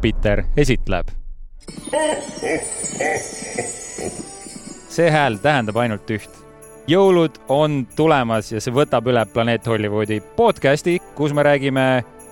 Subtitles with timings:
[0.00, 1.08] Jupiter esitleb.
[4.88, 6.38] see hääl tähendab ainult üht.
[6.88, 11.84] jõulud on tulemas ja see võtab üle Planeet Hollywoodi podcasti, kus me räägime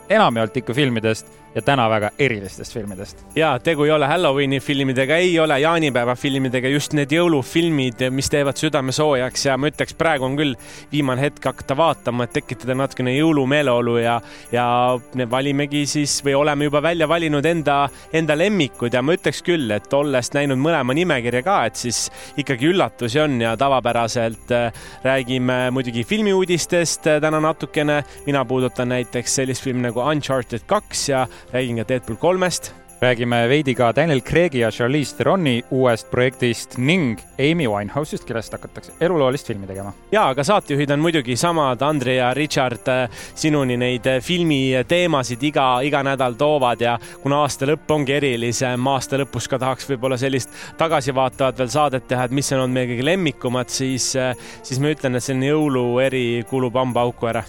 [0.09, 3.25] enamjaolt ikka filmidest ja täna väga erilistest filmidest.
[3.37, 8.59] ja tegu ei ole Halloweeni filmidega, ei ole jaanipäeva filmidega, just need jõulufilmid, mis teevad
[8.61, 10.55] südame soojaks ja ma ütleks, praegu on küll
[10.93, 14.19] viimane hetk hakata vaatama, et tekitada natukene jõulumeeleolu ja,
[14.53, 14.67] ja
[15.15, 17.79] me valimegi siis või oleme juba välja valinud enda,
[18.13, 22.07] enda lemmikud ja ma ütleks küll, et olles näinud mõlema nimekirja ka, et siis
[22.41, 24.73] ikkagi üllatusi on ja tavapäraselt äh,
[25.05, 28.03] räägime muidugi filmiuudistest äh, täna natukene.
[28.27, 32.75] mina puudutan näiteks sellist filmi nagu Uncharted kaks ja räägin ka Deadpool kolmest.
[33.01, 38.93] räägime veidi ka Daniel Craig'i ja Charlize Theroni uuest projektist ning Amy Winehouse'ist, kellest hakatakse
[39.01, 39.93] eluloolist filmi tegema.
[40.13, 45.69] ja, aga saatejuhid on muidugi samad, Andre ja Richard äh, sinuni neid äh, filmiteemasid iga,
[45.87, 50.51] iga nädal toovad ja kuna aasta lõpp ongi erilisem, aasta lõpus ka tahaks võib-olla sellist
[50.79, 54.91] tagasivaatavat veel saadet teha, et mis on olnud meie kõige lemmikumad, siis, äh, siis ma
[54.91, 57.47] ütlen, et selline jõulueri kulub hambaauku ära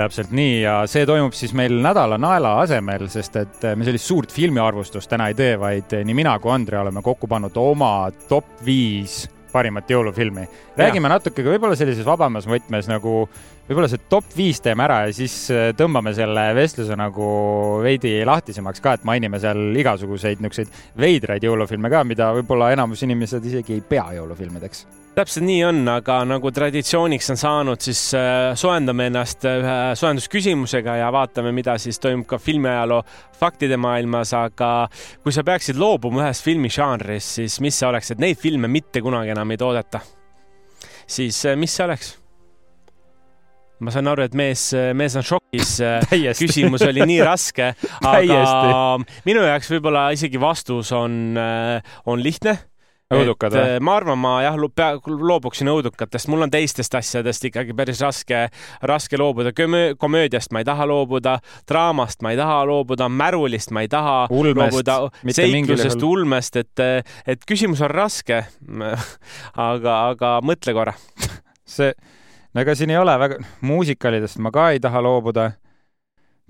[0.00, 4.32] täpselt nii ja see toimub siis meil nädala naela asemel, sest et me sellist suurt
[4.34, 7.92] filmiarvustust täna ei tee, vaid nii mina kui Andre oleme kokku pannud oma
[8.28, 10.46] top viis parimat jõulufilmi.
[10.78, 11.16] räägime ja.
[11.16, 13.24] natuke ka võib-olla sellises vabamas võtmes nagu
[13.68, 17.26] võib-olla see top viis teeme ära ja siis äh, tõmbame selle vestluse nagu
[17.84, 23.46] veidi lahtisemaks ka, et mainime seal igasuguseid niisuguseid veidraid jõulufilme ka, mida võib-olla enamus inimesed
[23.52, 29.08] isegi ei pea jõulufilmideks täpselt nii on, aga nagu traditsiooniks on saanud, siis äh, soojendame
[29.10, 33.00] ennast äh, ühe soojendusküsimusega ja vaatame, mida siis toimub ka filmiajaloo
[33.40, 34.70] faktide maailmas, aga
[35.24, 39.34] kui sa peaksid loobuma ühest filmižanrist, siis mis see oleks, et neid filme mitte kunagi
[39.34, 40.02] enam ei toodeta?
[41.10, 42.14] siis äh, mis see oleks?
[43.80, 45.78] ma saan aru, et mees, mees on šokis.
[46.42, 47.72] küsimus oli nii raske,
[48.14, 51.32] aga minu jaoks võib-olla isegi vastus on,
[52.04, 52.58] on lihtne
[53.14, 53.78] õudukad või?
[53.84, 58.44] ma arvan, ma jah, loobuksin õudukatest, mul on teistest asjadest ikkagi päris raske,
[58.86, 59.52] raske loobuda.
[59.98, 61.38] komöödiast ma ei taha loobuda,
[61.68, 66.84] draamast ma ei taha loobuda, märulist ma ei taha ulmest, loobuda, seiklusest, ulmest, et,
[67.26, 68.44] et küsimus on raske.
[69.70, 70.94] aga, aga mõtle korra
[71.76, 71.92] see,
[72.54, 75.50] no ega siin ei ole väga, muusikalidest ma ka ei taha loobuda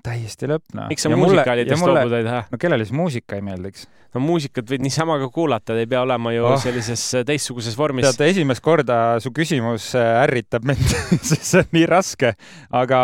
[0.05, 0.89] täiesti lõpp, noh.
[0.91, 2.43] miks sa muusikalidest loobuda ei taha?
[2.51, 3.87] no kellele siis muusika ei meeldiks?
[4.15, 6.57] no muusikat võid niisama ka kuulata, ei pea olema ju oh.
[6.61, 8.09] sellises äh, teistsuguses vormis.
[8.11, 10.95] tead, esimest korda su küsimus äh, ärritab mind
[11.31, 12.35] sest see on nii raske,
[12.83, 13.01] aga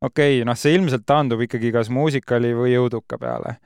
[0.00, 3.58] okei okay,, noh, see ilmselt taandub ikkagi kas muusikali või õuduka peale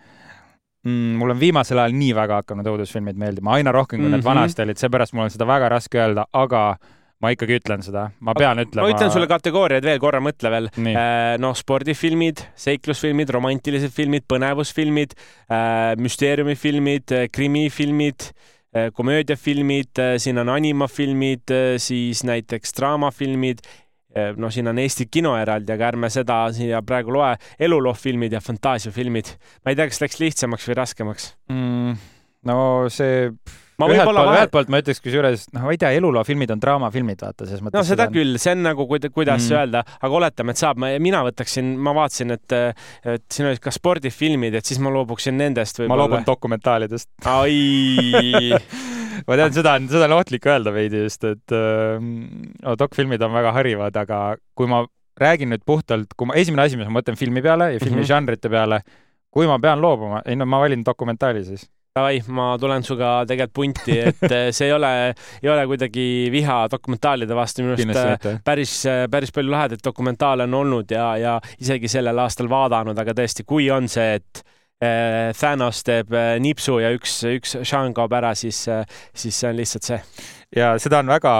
[0.84, 1.14] mm,.
[1.20, 4.18] mul on viimasel ajal nii väga hakanud õudusfilmid meeldima, aina rohkem kui mm -hmm.
[4.18, 4.30] need mhm.
[4.30, 6.76] vanasti olid, seepärast mul on seda väga raske öelda, aga
[7.24, 8.86] ma ikkagi ütlen seda, ma pean ütlema.
[8.86, 10.70] ma ütlen sulle kategooriad veel korra, mõtle veel.
[10.92, 15.14] Äh, noh, spordifilmid, seiklusfilmid, romantilised filmid, põnevusfilmid,
[15.48, 18.32] äh, müsteeriumifilmid, äh, krimifilmid,
[18.74, 23.60] komöödiafilmid, siin on animafilmid, siis näiteks draamafilmid,
[24.34, 29.30] no siin on Eesti kino eraldi, aga ärme seda siia praegu loe, eluloofilmid ja fantaasiafilmid.
[29.62, 31.94] ma ei tea, kas läks lihtsamaks või raskemaks mm,?
[32.50, 32.58] no
[32.90, 33.30] see
[33.82, 37.46] ühelt poolt ühelt poolt ma ütleks kusjuures, noh, ma ei tea, eluloofilmid on draamafilmid, vaata,
[37.48, 37.78] selles mõttes.
[37.78, 38.14] no seda on...
[38.14, 39.56] küll, see on nagu, kuidas mm.
[39.58, 42.56] öelda, aga oletame, et saab, mina võtaksin, ma vaatasin, et,
[43.16, 45.94] et siin olid ka spordifilmid, et siis ma loobuksin nendest võib-olla.
[45.94, 47.10] ma loobun dokumentaalidest.
[47.30, 48.54] ai
[49.28, 53.34] ma tean, seda on, seda on ohtlik öelda veidi just, et äh, no, dokfilmid on
[53.34, 54.24] väga harivad, aga
[54.54, 54.84] kui ma
[55.20, 58.02] räägin nüüd puhtalt, kui ma, esimene asi, mis ma mõtlen filmi peale ja filmi mm
[58.02, 58.10] -hmm.
[58.10, 58.82] žanrite peale,
[59.30, 63.52] kui ma pean loobuma, ei no ma valin dokumentaali siis Davai, ma tulen sinuga tegelikult
[63.54, 64.88] punti, et eh, see ei ole,
[65.44, 70.48] ei ole kuidagi viha dokumentaalide vastu, minu arust eh, päris, eh, päris palju lahedaid dokumentaale
[70.48, 74.42] on olnud ja, ja isegi sellel aastal vaadanud, aga tõesti, kui on see, et
[75.38, 76.10] Thanos teeb
[76.42, 78.58] nipsu ja üks, üks Sean kaob ära, siis,
[79.14, 80.00] siis see on lihtsalt see.
[80.56, 81.34] Ja seda on väga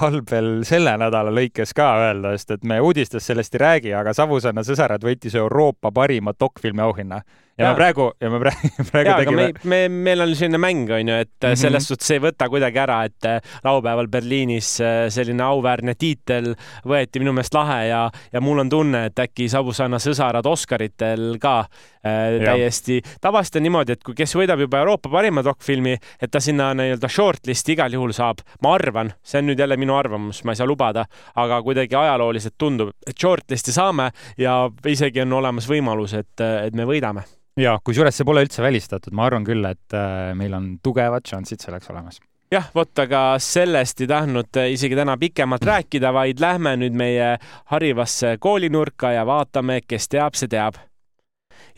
[0.00, 4.14] halb veel selle nädala lõikes ka öelda, sest et me uudistes sellest ei räägi, aga
[4.16, 7.22] Savusaare sõsarad võitis Euroopa parima dokfilmi auhinna
[7.58, 9.46] ja, me praegu, ja me praegu, praegu ja, tegime.
[9.64, 11.60] me, me, meil on selline mäng, on ju, et mm -hmm.
[11.60, 16.54] selles suhtes ei võta kuidagi ära, et äh, laupäeval Berliinis äh, selline auväärne tiitel
[16.86, 21.58] võeti minu meelest lahe ja, ja mul on tunne, et äkki Sabusanna sõsarad Oscaritel ka
[21.60, 23.00] äh, täiesti.
[23.20, 27.08] tavaliselt on niimoodi, et kui, kes võidab juba Euroopa parima dokfilmi, et ta sinna nii-öelda
[27.08, 28.42] shortlist'i igal juhul saab.
[28.62, 31.06] Ma arvan, see on nüüd jälle minu arvamus, ma ei saa lubada,
[31.40, 34.10] aga kuidagi ajalooliselt tundub, et shortlist'i saame
[34.40, 34.58] ja
[34.90, 37.24] isegi on olemas võimalus, et, et me võidame.
[37.60, 41.62] Ja kusjuures see pole üldse välistatud, ma arvan küll, et äh, meil on tugevad šansid
[41.62, 42.18] selleks olemas.
[42.52, 47.32] Jah, vot, aga sellest ei tahtnud isegi täna pikemalt rääkida, vaid lähme nüüd meie
[47.72, 50.76] harivasse koolinurka ja vaatame, kes teab, see teab.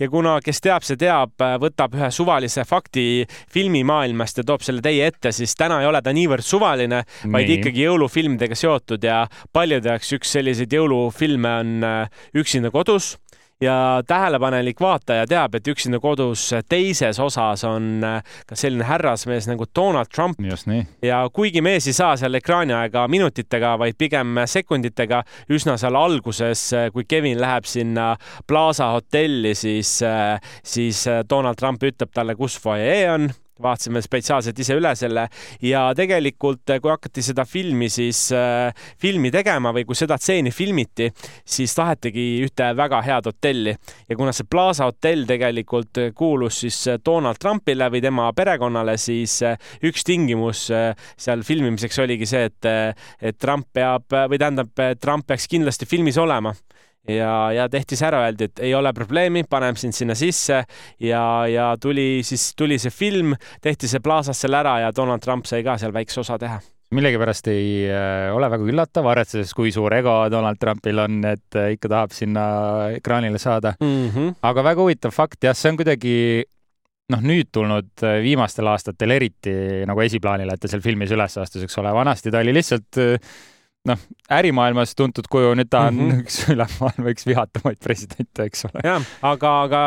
[0.00, 5.08] Ja kuna, kes teab, see teab, võtab ühe suvalise fakti filmimaailmast ja toob selle teie
[5.10, 7.60] ette, siis täna ei ole ta niivõrd suvaline, vaid Nii.
[7.60, 13.14] ikkagi jõulufilmidega seotud ja paljude jaoks üks selliseid jõulufilme on äh, Üksinda kodus
[13.60, 19.64] ja tähelepanelik vaataja teab, et Üksinda kodus teises osas on äh, ka selline härrasmees nagu
[19.76, 20.40] Donald Trump.
[21.02, 25.22] Ja kuigi mees ei saa seal ekraani aega minutitega, vaid pigem sekunditega,
[25.52, 28.12] üsna seal alguses, kui Kevin läheb sinna
[28.46, 29.98] Plaza hotelli, siis,
[30.62, 33.30] siis Donald Trump ütleb talle, kus fuajee on
[33.62, 35.26] vaatasime spetsiaalselt ise üle selle.
[35.64, 38.70] Ja tegelikult, kui hakati seda filmi siis äh,
[39.00, 41.08] filmi tegema või kui seda stseeni filmiti,
[41.44, 43.76] siis tahetigi ühte väga head hotelli.
[44.08, 49.58] Ja kuna see Plaza hotell tegelikult kuulus siis Donald Trumpile või tema perekonnale, siis äh,
[49.86, 55.48] üks tingimus äh, seal filmimiseks oligi see, et, et Trump peab või tähendab, Trump peaks
[55.50, 56.52] kindlasti filmis olema
[57.08, 60.62] ja, ja tehti see ära, öeldi, et ei ole probleemi, paneme sind sinna sisse
[61.02, 65.46] ja, ja tuli siis, tuli see film, tehti see Plazas seal ära ja Donald Trump
[65.46, 66.60] sai ka seal väikse osa teha
[66.94, 71.72] millegipärast ei äh, ole väga üllatav, arvestades, kui suur ego Donald Trumpil on, et äh,
[71.74, 72.44] ikka tahab sinna
[72.94, 73.74] ekraanile saada.
[73.80, 74.10] mm.
[74.10, 74.36] -hmm.
[74.42, 76.44] aga väga huvitav fakt, jah, see on kuidagi
[77.12, 79.56] noh, nüüd tulnud äh, viimastel aastatel eriti
[79.86, 83.36] nagu esiplaanile, et ta seal filmis üles astus, eks ole, vanasti ta oli lihtsalt äh,
[83.86, 86.10] noh, ärimaailmas tuntud kuju, nüüd ta on mm.
[86.10, 86.20] -hmm.
[86.24, 88.84] üks üle maailma üks vihatamaid presidente, eks ole.
[88.84, 89.82] jah, aga, aga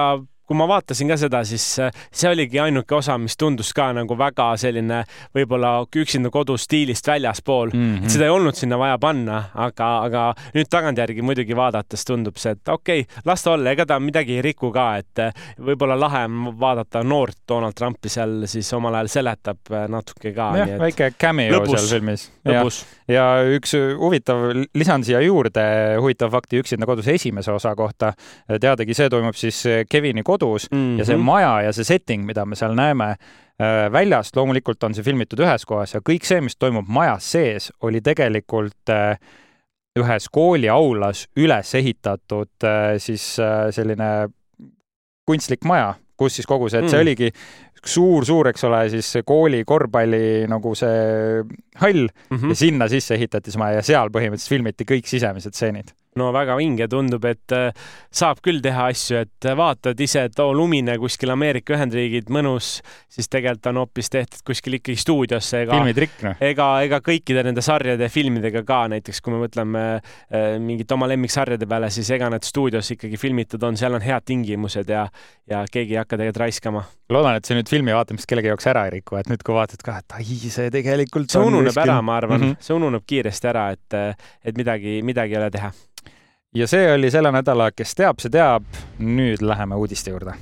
[0.50, 4.16] kui ma vaatasin ka seda, siis äh, see oligi ainuke osa, mis tundus ka nagu
[4.18, 5.04] väga selline
[5.38, 7.84] võib-olla üksinda kodu stiilist väljaspool mm.
[7.90, 8.10] Mm -hmm.
[8.10, 10.24] seda ei olnud sinna vaja panna, aga, aga
[10.56, 14.40] nüüd tagantjärgi muidugi vaadates tundub see, et okei okay,, las ta olla, ega ta midagi
[14.40, 18.98] ei riku ka, et äh, võib-olla lahe on vaadata noort Donald Trumpi seal siis omal
[18.98, 20.50] ajal seletab äh, natuke ka.
[20.57, 21.78] jah, väike cameo lõbus.
[21.78, 22.31] seal filmis.
[22.44, 22.81] ja, lõbus.
[23.07, 23.28] ja
[23.60, 25.69] üks huvitav, lisan siia juurde
[26.00, 28.13] huvitava fakti Üksinda kodus esimese osa kohta.
[28.50, 30.39] teadagi, see toimub siis Kevini kodus
[30.72, 30.96] mm Mhm.
[30.96, 31.00] -hmm.
[31.00, 35.04] ja see maja ja see setting, mida me seal näeme äh, väljast, loomulikult on see
[35.04, 39.18] filmitud ühes kohas ja kõik see, mis toimub majas sees, oli tegelikult äh,
[40.00, 43.38] ühes kooliaulas üles ehitatud äh, siis
[43.72, 44.30] selline
[45.28, 47.02] kunstlik maja, kus siis kogu see, et see Mm.
[47.02, 47.32] oligi
[47.86, 51.44] suur-suur, eks ole, siis kooli korvpalli nagu see
[51.80, 52.54] hall Mm ja -hmm.
[52.56, 55.94] sinna sisse ehitati see maja ja seal põhimõtteliselt filmiti kõik sisemised stseenid.
[56.18, 57.70] No väga vinge tundub, et äh,
[58.12, 62.80] saab küll teha asju, et äh, vaatad ise, et oo lumine kuskil Ameerika Ühendriigid, mõnus,
[63.12, 66.44] siis tegelikult on hoopis tehtud kuskil ikkagi stuudiosse ega filmitrikk, noh.
[66.50, 71.10] ega, ega kõikide nende sarjade ja filmidega ka, näiteks kui me mõtleme äh, mingite oma
[71.12, 75.06] lemmiksarjade peale, siis ega need stuudios ikkagi filmitud on, seal on head tingimused ja,
[75.50, 76.88] ja keegi ei hakka tegelikult raiskama.
[77.10, 79.82] loodan, et see nüüd filmi vaatamist kellegi jaoks ära ei riku, et nüüd, kui vaatad
[79.86, 82.52] ka, et ai, see tegelikult see ununeb kuskil- ära, ma arvan mm.
[82.52, 82.68] -hmm.
[82.68, 83.98] see ununeb kiiresti ära, et,
[84.46, 85.72] et midagi, midagi ei ole teha.
[86.56, 88.66] ja see oli selle nädala Kes teab, see teab.
[89.00, 90.38] nüüd läheme uudiste juurde.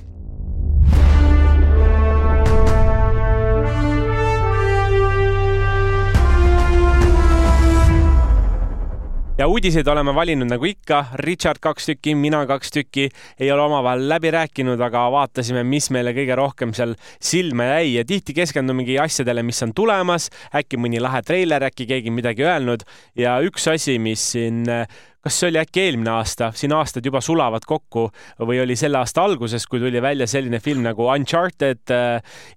[9.38, 13.06] Ja uudiseid oleme valinud nagu ikka, Richard kaks tükki, mina kaks tükki,
[13.38, 17.92] ei ole omavahel läbi rääkinud, aga vaatasime, mis meile kõige rohkem seal silma jäi.
[17.98, 22.82] Ja tihti keskendumegi asjadele, mis on tulemas, äkki mõni lahe treiler, äkki keegi midagi öelnud.
[23.18, 27.66] Ja üks asi, mis siin kas see oli äkki eelmine aasta, siin aastad juba sulavad
[27.68, 28.08] kokku.
[28.42, 31.94] Või oli selle aasta alguses, kui tuli välja selline film nagu Uncharted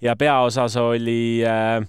[0.02, 1.82] ja peaosas oli äh,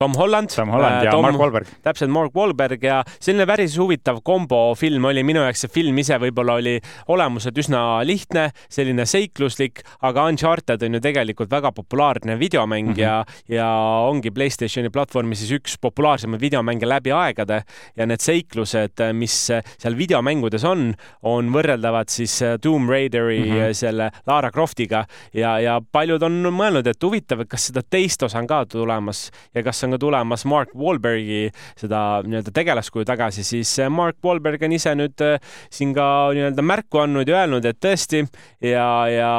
[0.00, 0.48] Tom Holland.
[0.56, 1.66] Tom Holland ja Mark Wahlberg.
[1.82, 6.16] täpselt Mark Wahlberg ja selline päris huvitav kombo film oli minu jaoks, see film ise
[6.22, 6.72] võib-olla oli
[7.12, 12.94] olemuselt üsna lihtne, selline seikluslik, aga Uncharted on ju tegelikult väga populaarne videomäng mm.
[12.94, 13.02] -hmm.
[13.02, 13.66] ja, ja
[14.06, 17.60] ongi Playstationi platvormi siis üks populaarsemaid videomänge läbi aegade
[17.96, 23.52] ja need seiklused, mis seal videomängudes on, on võrreldavad siis Tomb Raideri mm.
[23.52, 23.76] -hmm.
[23.76, 25.04] selle Lara Croftiga
[25.34, 29.28] ja, ja paljud on mõelnud, et huvitav, et kas seda teist osa on ka tulemas
[29.54, 34.62] ja kas on ka tulemas Mark Wahlbergi seda nii-öelda tegelaskuju tagasi, siis äh, Mark Wahlberg
[34.66, 35.38] on ise nüüd äh,
[35.72, 36.06] siin ka
[36.36, 38.24] nii-öelda märku andnud ja öelnud, et tõesti
[38.64, 39.30] ja, ja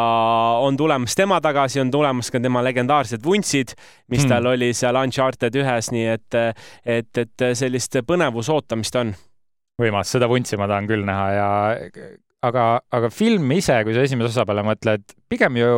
[0.62, 3.75] on tulemas tema tagasi, on tulemas ka tema legendaarsed vuntsid,
[4.12, 4.29] mis Hmm.
[4.29, 6.36] tal oli seal Uncharted ühes, nii et,
[6.86, 9.15] et, et sellist põnevuse ootamist on.
[9.81, 11.48] võimas, seda vuntsi ma tahan küll näha ja
[12.46, 15.74] aga, aga film ise, kui sa esimese osa peale mõtled, pigem ju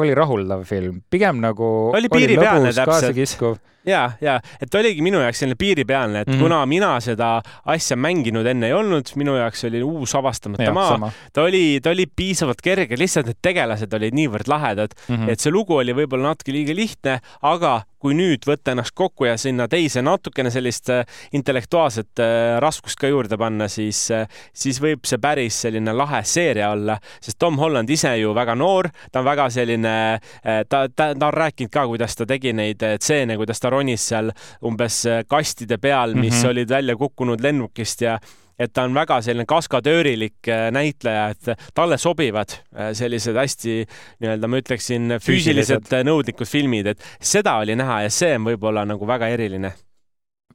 [0.00, 3.60] oli rahuldav film, pigem nagu Oli piiripealne täpselt.
[3.86, 6.34] ja, ja et oligi minu jaoks selline piiripealne, et mm.
[6.34, 6.42] -hmm.
[6.42, 11.12] kuna mina seda asja mänginud enne ei olnud, minu jaoks oli uus avastamata jah, maa,
[11.32, 15.16] ta oli, ta oli piisavalt kerge, lihtsalt need tegelased olid niivõrd lahedad, mm.
[15.16, 15.32] -hmm.
[15.32, 19.36] et see lugu oli võib-olla natuke liiga lihtne, aga kui nüüd võtta ennast kokku ja
[19.38, 24.08] sinna teise natukene sellist äh, intellektuaalset äh, raskust ka juurde panna, siis,
[24.52, 28.88] siis võib see päris selline lahe seeria olla, sest Tom Holland ise ju väga noor,
[29.12, 29.94] ta on väga selline,
[30.42, 34.30] ta, ta, ta on rääkinud ka, kuidas ta tegi neid stseene, kuidas ta ronis seal
[34.68, 36.50] umbes kastide peal, mis mm -hmm.
[36.54, 38.18] olid välja kukkunud lennukist ja
[38.62, 43.78] et ta on väga selline kaskadöörilik äh, näitleja, et talle sobivad äh, sellised hästi
[44.22, 48.86] nii-öelda ma ütleksin füüsiliselt äh, nõudlikud filmid, et seda oli näha ja see on võib-olla
[48.88, 49.72] nagu väga eriline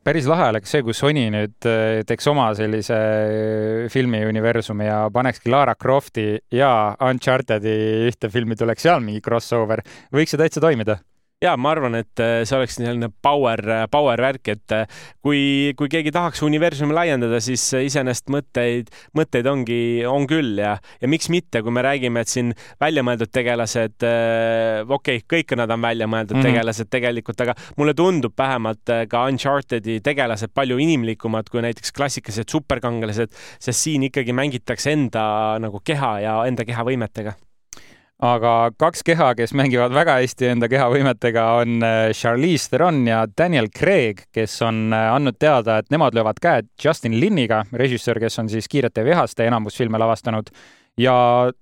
[0.07, 1.65] päris lahe oleks see, kui Sony nüüd
[2.07, 2.95] teeks oma sellise
[3.91, 6.69] filmiuniversumi ja panekski Lara Crofti ja
[7.09, 7.75] Uncharted'i
[8.07, 9.83] ühte filmi, tuleks seal mingi crossover.
[10.15, 10.95] võiks see täitsa toimida
[11.43, 14.87] ja ma arvan, et äh, see oleks selline power, äh, power värk, et äh,
[15.21, 19.79] kui, kui keegi tahaks universumi laiendada, siis iseenesest mõtteid, mõtteid ongi,
[20.09, 22.51] on küll ja, ja miks mitte, kui me räägime, et siin
[22.81, 26.57] väljamõeldud tegelased, okei okay,, kõik nad on väljamõeldud mm -hmm.
[26.57, 33.29] tegelased tegelikult, aga mulle tundub vähemalt ka Uncharted'i tegelased palju inimlikumad kui näiteks klassikalised superkangelased,
[33.59, 37.37] sest siin ikkagi mängitakse enda nagu keha ja enda kehavõimetega
[38.23, 43.69] aga kaks keha, kes mängivad väga hästi enda kehavõimetega, on äh, Charlize Theron ja Daniel
[43.69, 48.49] Craig, kes on äh, andnud teada, et nemad löövad käed Justin Linniga, režissöör, kes on
[48.49, 50.49] siis Kiirete vihaste enamus filme lavastanud
[50.97, 51.15] ja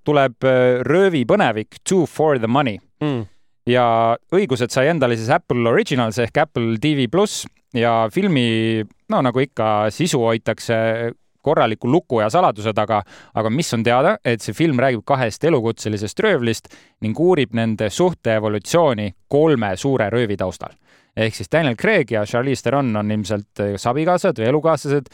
[0.07, 3.25] tuleb äh, röövipõnevik Two for the money mm.
[3.67, 7.43] ja õigused sai endale siis Apple Originals ehk Apple TV pluss
[7.75, 8.79] ja filmi,
[9.11, 11.11] no nagu ikka, sisu hoitakse
[11.45, 13.01] korraliku luku ja saladuse taga,
[13.33, 16.73] aga mis on teada, et see film räägib kahest elukutselisest röövlist
[17.05, 20.73] ning uurib nende suhte evolutsiooni kolme suure röövi taustal.
[21.15, 25.07] ehk siis Daniel Craig ja Charlize Theron on ilmselt kas abikaasad või elukaaslased,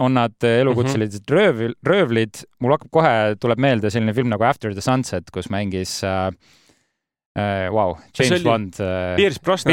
[0.00, 1.36] on nad elukutselised mm -hmm.
[1.36, 6.00] rööv, röövlid, mul hakkab kohe, tuleb meelde selline film nagu After the Sunset, kus mängis
[6.04, 6.32] äh,
[7.32, 9.16] Vau uh, wow., James Bond uh,.
[9.16, 9.72] Pierce Brosnan.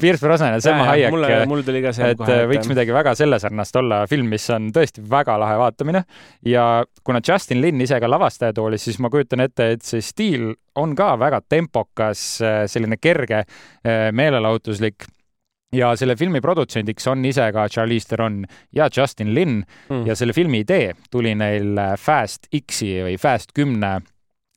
[0.00, 1.10] Pierce, Brosnan ja Selma Hayek.
[1.12, 4.30] mulle, mul tuli ka see et kohe, et võiks midagi väga selle sarnast olla, film,
[4.32, 6.00] mis on tõesti väga lahe vaatamine
[6.48, 6.64] ja
[7.04, 10.96] kuna Justin Lin ise ka lavastaja toolis, siis ma kujutan ette, et see stiil on
[10.96, 12.22] ka väga tempokas,
[12.72, 13.42] selline kerge,
[13.84, 15.04] meelelahutuslik
[15.76, 18.40] ja selle filmi produtsendiks on ise ka Charlize Theron
[18.72, 20.06] ja Justin Lin mm.
[20.08, 23.98] ja selle filmi idee tuli neil Fast X-i või Fast kümne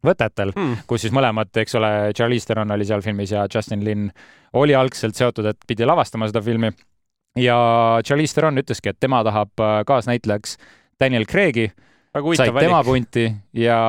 [0.06, 4.08] võtetel mm., kus siis mõlemad, eks ole, Charlize Theron oli seal filmis ja Justin Lin
[4.58, 6.72] oli algselt seotud, et pidi lavastama seda filmi.
[7.42, 7.58] ja
[8.06, 10.58] Charlize Theron ütleski, et tema tahab äh, kaasnäitlejaks
[11.00, 11.70] Daniel Craig'i,
[12.38, 13.28] sai tema punti
[13.58, 13.80] ja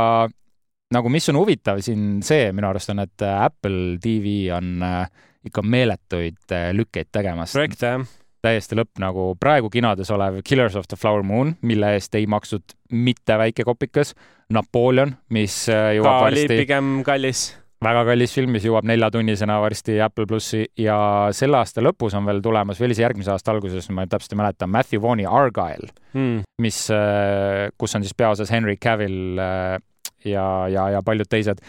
[0.95, 5.05] nagu, mis on huvitav siin see minu arust on, et äh, Apple TV on äh,
[5.49, 7.53] ikka meeletuid lükkeid tegemas.
[7.57, 8.03] projekt jah
[8.45, 12.77] täiesti lõpp nagu praegu kinodes olev Killers of the Flower Moon, mille eest ei makstud
[12.95, 14.15] mitte väike kopikas.
[14.55, 16.61] Napoleon, mis äh, jõuab ka varsti.
[16.63, 17.43] pigem kallis.
[17.85, 20.97] väga kallis film, mis jõuab neljatunnisena varsti Apple plussi ja
[21.37, 24.41] selle aasta lõpus on veel tulemas, või oli see järgmise aasta alguses, ma täpselt ei
[24.41, 29.77] mäleta, Matthew Vaughn'i Argyle mm., mis, äh, kus on siis peaosas Henry Cavill äh,
[30.25, 31.61] ja, ja, ja paljud teised.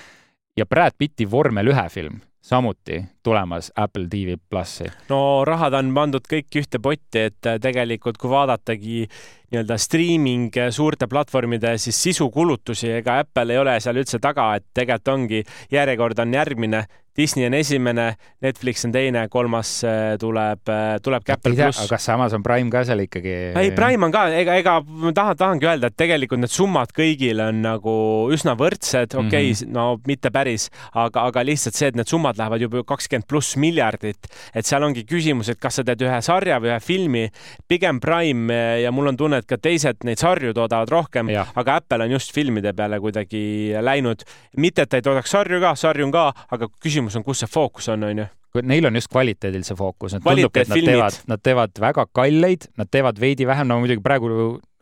[0.57, 4.87] ja Brad Pitti vormel ühe film samuti tulemas Apple TV plussi.
[5.09, 9.03] no rahad on pandud kõik ühte potti, et tegelikult kui vaadatagi
[9.49, 15.13] nii-öelda streaming suurte platvormide siis sisukulutusi, ega Apple ei ole seal üldse taga, et tegelikult
[15.15, 15.43] ongi,
[15.73, 16.83] järjekord on järgmine,
[17.19, 21.81] Disney on esimene, Netflix on teine, kolmas äh, tuleb, äh, tuleb Apple pluss.
[21.91, 23.33] kas Amazon Prime ka seal ikkagi?
[23.59, 27.41] ei, Prime on ka, ega, ega ma tahan, tahangi öelda, et tegelikult need summad kõigil
[27.43, 27.95] on nagu
[28.33, 29.75] üsna võrdsed, okei okay, mm, -hmm.
[29.75, 34.29] no mitte päris, aga, aga lihtsalt see, et need summad lähevad juba kakskümmend pluss miljardit,
[34.53, 37.25] et seal ongi küsimus, et kas sa teed ühe sarja või ühe filmi,
[37.67, 42.07] pigem Prime ja mul on tunne, et ka teised neid sarju toodavad rohkem, aga Apple
[42.07, 44.23] on just filmide peale kuidagi läinud.
[44.57, 47.49] mitte, et ta ei toodaks sarju ka, sarju on ka, aga küsimus on, kus see
[47.49, 48.27] fookus on, onju
[48.65, 52.65] Neil on just kvaliteedil see fookus, et tundub, et nad teevad, nad teevad väga kalleid,
[52.81, 54.31] nad teevad veidi vähem, no muidugi praegu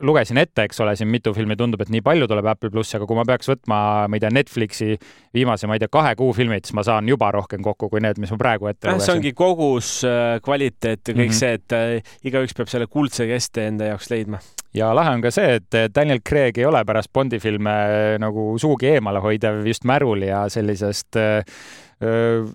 [0.08, 3.08] lugesin ette, eks ole, siin mitu filmi tundub, et nii palju tuleb Apple plussi, aga
[3.10, 4.96] kui ma peaks võtma, ma ei tea, Netflixi
[5.36, 8.22] viimase, ma ei tea, kahe kuu filmid, siis ma saan juba rohkem kokku kui need,
[8.24, 9.04] mis ma praegu ette lugesin.
[9.04, 11.42] see ongi kogus, äh, kvaliteet ja kõik mm -hmm.
[11.42, 14.40] see, et äh, igaüks peab selle kuldse keste enda jaoks leidma
[14.78, 17.74] ja lahe on ka see, et Daniel Craig ei ole pärast Bondi filme
[18.22, 21.62] nagu sugugi eemale hoidev just märul ja sellisest äh,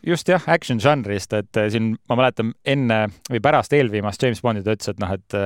[0.06, 4.76] just jah, action žanrist, et siin ma mäletan enne või pärast eelviimast James Bondi ta
[4.76, 5.38] ütles, et noh, et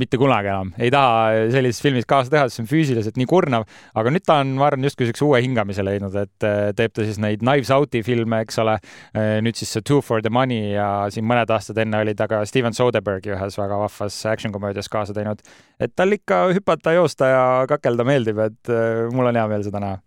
[0.00, 4.10] mitte kunagi enam, ei taha sellises filmis kaasa teha, see on füüsiliselt nii kurnav, aga
[4.10, 6.46] nüüd ta on, ma arvan, justkui niisuguse uue hingamise leidnud, et
[6.78, 8.74] teeb ta siis neid Knives Out'i filme, eks ole,
[9.46, 12.42] nüüd siis see Two for the Money ja siin mõned aastad enne oli ta ka
[12.48, 15.44] Steven Soderberghi ühes väga vahvas action komöödias kaasa teinud.
[15.78, 18.74] et tal ikka hüpata, joosta ja kakelda meeldib, et
[19.14, 20.02] mul on hea meel seda näha.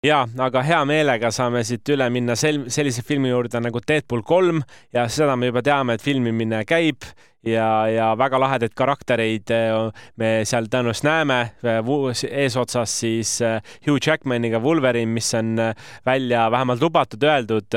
[0.00, 4.62] Ja, aga hea meelega saame siit üle minna sel-, sellise filmi juurde nagu Deadpool kolm
[4.96, 7.04] ja seda me juba teame, et filmimine käib
[7.46, 11.38] ja, ja väga lahedaid karaktereid äh, me seal tõenäoliselt näeme.
[11.64, 15.56] Äh, eesotsas siis äh, Hugh Jackmaniga Wolverine, mis on
[16.06, 17.74] välja vähemalt lubatud, öeldud.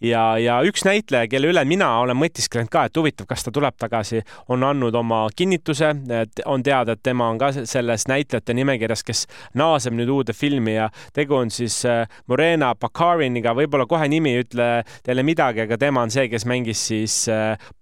[0.00, 3.76] ja, ja üks näitleja, kelle üle mina olen mõtisklenud ka, et huvitav, kas ta tuleb
[3.78, 4.20] tagasi,
[4.52, 9.24] on andnud oma kinnituse, et on teada, et tema on ka selles näitlejate nimekirjas, kes
[9.58, 11.82] naaseb nüüd uude filmi ja tegu on siis
[12.28, 14.68] Morena Baccariniga, võib-olla kohe nimi ei ütle
[15.06, 17.18] teile midagi, aga tema on see, kes mängis siis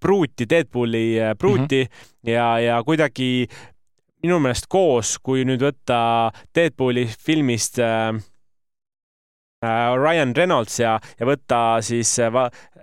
[0.01, 2.31] pruuti Deadpooli Äh, pruuti mm -hmm.
[2.31, 3.47] ja, ja kuidagi
[4.23, 8.15] minu meelest koos, kui nüüd võtta Deadpooli filmist äh
[9.97, 12.33] Ryan Reynolds ja, ja võtta siis äh,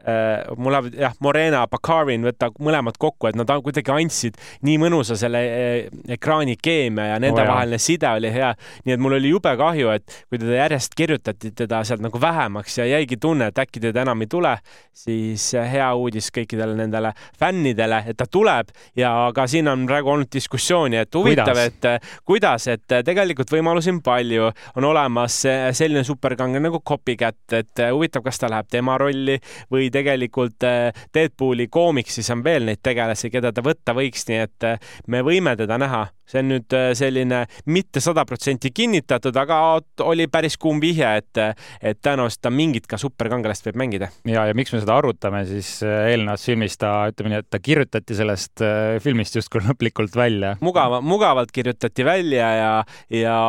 [0.01, 5.13] Äh, mul läheb jah, Morena, Bakarin, võta mõlemad kokku, et nad kuidagi andsid nii mõnusa
[5.19, 8.49] selle äh, ekraani keemia ja nendevaheline oh, side oli hea.
[8.87, 12.79] nii et mul oli jube kahju, et kui teda järjest kirjutati teda sealt nagu vähemaks
[12.79, 14.55] ja jäigi tunne, et äkki teda enam ei tule,
[15.03, 18.73] siis äh, hea uudis kõikidele nendele fännidele, et ta tuleb.
[18.97, 21.89] Ja ka siin on praegu olnud diskussiooni, et huvitav, et
[22.25, 24.49] kuidas, et tegelikult võimalusi on palju,
[24.81, 25.43] on olemas
[25.77, 29.37] selline superkangelane nagu Copycat, et huvitav, kas ta läheb tema rolli
[29.71, 34.67] või tegelikult äh, Deadpooli koomiksis on veel neid tegelasi, keda ta võtta võiks, nii et
[34.67, 36.07] äh, me võime teda näha.
[36.31, 41.41] see on nüüd äh, selline mitte sada protsenti kinnitatud, aga oli päris kuum vihje, et,
[41.81, 44.11] et tõenäoliselt ta mingit ka superkangelast võib mängida.
[44.25, 48.15] ja, ja miks me seda arutame, siis eelnevas filmis ta, ütleme nii, et ta kirjutati
[48.15, 48.63] sellest
[49.03, 50.55] filmist justkui lõplikult välja.
[50.61, 52.73] mugava, mugavalt kirjutati välja ja,
[53.11, 53.39] ja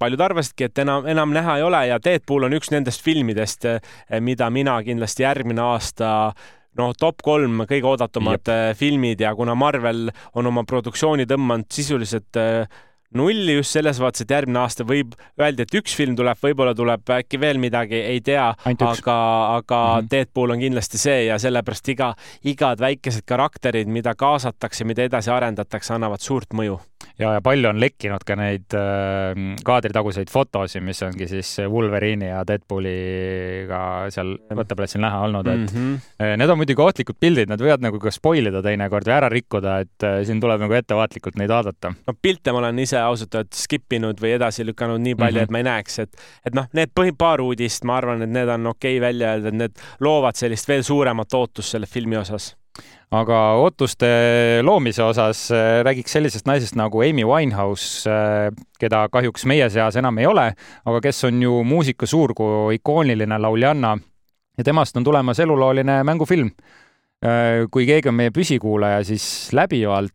[0.00, 4.20] paljud arvasidki, et enam, enam näha ei ole ja Deadpool on üks nendest filmidest, eh,
[4.20, 6.10] mida mina kindlasti järgmine aasta
[6.78, 8.54] noh, top kolm kõige oodatumad Jep.
[8.54, 12.80] Eh, filmid ja kuna Marvel on oma produktsiooni tõmmanud sisuliselt eh,
[13.18, 17.10] nulli just selles vaates, et järgmine aasta võib, öeldi, et üks film tuleb, võib-olla tuleb
[17.16, 19.16] äkki veel midagi, ei tea, aga,
[19.56, 20.10] aga mm -hmm.
[20.10, 22.14] Deadpool on kindlasti see ja sellepärast iga,
[22.44, 26.78] igad väikesed karakterid, mida kaasatakse, mida edasi arendatakse, annavad suurt mõju
[27.18, 32.42] ja, ja palju on lekkinud ka neid äh, kaadritaguseid fotosid, mis ongi siis Wolverine'i ja
[32.48, 33.82] Deadpooliga
[34.14, 36.36] seal võtteplatsil näha olnud, et mm -hmm.
[36.40, 39.78] need on muidugi ohtlikud pildid, nad võivad nagu ka spoil ida teinekord või ära rikkuda,
[39.86, 41.94] et äh, siin tuleb nagu ettevaatlikult neid vaadata.
[42.06, 45.40] no pilte ma olen ise ausalt öeldes skip inud või edasi lükanud nii palju mm,
[45.40, 45.44] -hmm.
[45.44, 48.48] et ma ei näeks, et, et noh, need põhi, paar uudist, ma arvan, et need
[48.48, 52.54] on okei okay välja öelda, et need loovad sellist veel suuremat ootust selle filmi osas
[53.10, 54.08] aga ootuste
[54.62, 60.18] loomise osas äh, räägiks sellisest naisest nagu Amy Winehouse, äh, keda kahjuks meie seas enam
[60.22, 60.46] ei ole,
[60.86, 63.96] aga kes on ju muusika suurkuu, ikooniline lauljanna
[64.58, 66.52] ja temast on tulemas elulooline mängufilm.
[67.20, 70.14] Äh, kui keegi on meie püsikuulaja, siis läbivalt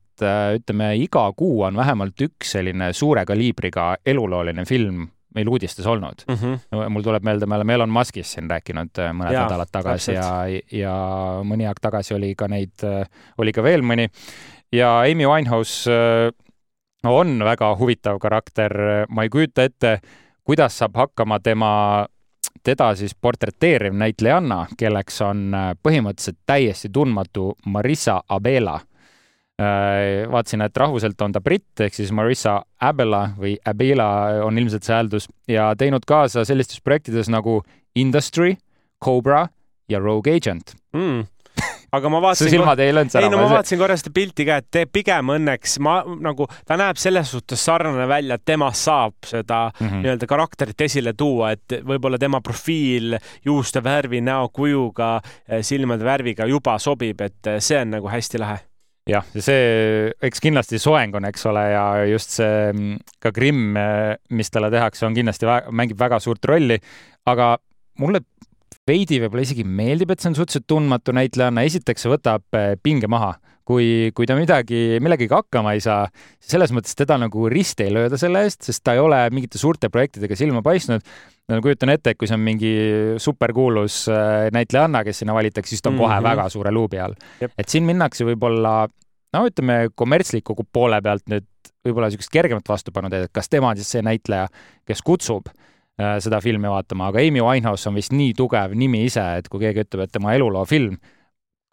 [0.56, 6.36] ütleme, iga kuu on vähemalt üks selline suure kaliibriga elulooline film meil uudistes olnud mm.
[6.36, 6.90] -hmm.
[6.90, 10.64] mul tuleb meelde, me oleme Elon Muskist siin rääkinud äh, mõned ja, nädalad tagasi täpselt.
[10.72, 10.96] ja, ja
[11.44, 14.08] mõni aeg tagasi oli ka neid, äh, oli ka veel mõni.
[14.72, 16.32] ja Amy Winehouse äh,
[17.06, 18.74] on väga huvitav karakter,
[19.10, 20.00] ma ei kujuta ette,
[20.44, 22.08] kuidas saab hakkama tema,
[22.64, 28.80] teda siis portreteeriv näitlejanna, kelleks on põhimõtteliselt täiesti tundmatu Marissa Abela
[29.58, 34.08] vaatasin, et rahvuselt on ta britt ehk siis Marissa Abela või Abela
[34.44, 37.62] on ilmselt see hääldus ja teinud kaasa sellistes projektides nagu
[37.96, 38.58] Industry,
[39.00, 39.46] Cobra
[39.88, 41.24] ja Rogue Agent mm
[41.96, 42.48] aga ma vaatasin.
[42.48, 43.26] su silmad ei löönud ära?
[43.26, 45.96] ei no ma vaatasin korra seda pilti ka, et pigem õnneks ma
[46.28, 50.04] nagu, ta näeb selles suhtes sarnane välja, et temast saab seda mm -hmm.
[50.04, 55.20] nii-öelda karakterit esile tuua, et võib-olla tema profiil juuste värvi, näokujuga,
[55.62, 58.60] silmade värviga juba sobib, et see on nagu hästi lahe
[59.10, 63.78] jah, see, eks kindlasti soeng on, eks ole, ja just see mm, ka Grimm,
[64.34, 66.80] mis talle tehakse, on kindlasti, mängib väga suurt rolli,
[67.30, 67.56] aga
[68.02, 68.24] mulle
[68.86, 73.10] veidi võib-olla isegi meeldib, et see on suhteliselt tundmatu näitlejanna, esiteks see võtab eh, pinge
[73.10, 73.34] maha,
[73.66, 76.06] kui, kui ta midagi, millegagi hakkama ei saa,
[76.42, 79.90] selles mõttes teda nagu risti ei lööda selle eest, sest ta ei ole mingite suurte
[79.94, 81.06] projektidega silma paistnud
[81.52, 82.74] no kujutan ette, et kui see on mingi
[83.22, 86.08] superkuulus äh, näitlejanna, kes sinna valitakse, siis ta on mm -hmm.
[86.08, 87.14] kohe väga suure luubi all.
[87.42, 88.88] et siin minnakse võib-olla
[89.34, 91.48] no ütleme, kommertsliku poole pealt nüüd
[91.86, 94.48] võib-olla niisugust kergemat vastupanu teed, et kas tema on siis see näitleja,
[94.88, 99.26] kes kutsub äh, seda filmi vaatama, aga Amy Winehouse on vist nii tugev nimi ise,
[99.40, 100.66] et kui keegi ütleb, et tema eluloo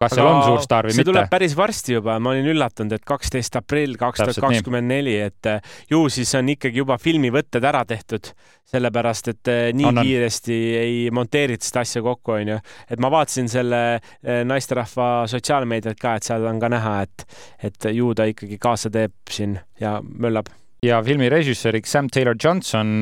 [0.03, 1.09] kas seal on suur staar või see mitte?
[1.09, 5.15] see tuleb päris varsti juba, ma olin üllatunud, et kaksteist aprill kaks tuhat kakskümmend neli,
[5.23, 8.31] et eh, ju siis on ikkagi juba filmivõtted ära tehtud,
[8.73, 10.07] sellepärast et eh, nii on, on.
[10.07, 12.57] kiiresti ei monteerita seda asja kokku, onju.
[12.89, 17.25] et ma vaatasin selle eh, naisterahva sotsiaalmeediat ka, et seal on ka näha, et,
[17.69, 20.51] et ju ta ikkagi kaasa teeb siin ja möllab
[20.83, 22.97] ja filmi režissööriks Sam Taylor Johnson,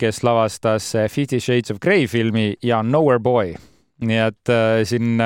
[0.00, 3.52] kes lavastas Fifty Shades of Grey filmi ja Nowhere Boy.
[3.98, 5.18] nii et äh, siin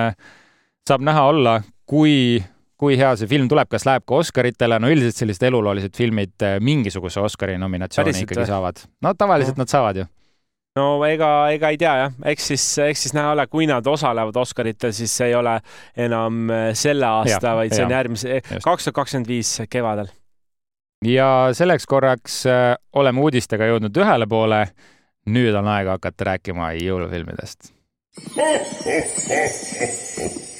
[0.88, 2.42] saab näha olla, kui
[2.82, 6.56] kui hea see film tuleb, kas läheb ka Oscaritele, no üldiselt sellised eluloolised filmid eh,
[6.64, 8.82] mingisuguse Oscari nominatsiooni Päriselt, ikkagi saavad.
[9.06, 9.62] no tavaliselt no.
[9.62, 10.06] nad saavad ju
[10.80, 14.40] no ega, ega ei tea jah, eks siis, eks siis näha ole, kui nad osalevad
[14.42, 15.54] Oscaritel, siis see ei ole
[16.08, 20.10] enam eh, selle aasta, vaid see on järgmise, kaks tuhat kakskümmend viis kevadel.
[21.06, 22.42] ja selleks korraks
[22.98, 24.64] oleme uudistega jõudnud ühele poole.
[25.30, 27.70] nüüd on aega hakata rääkima jõulufilmidest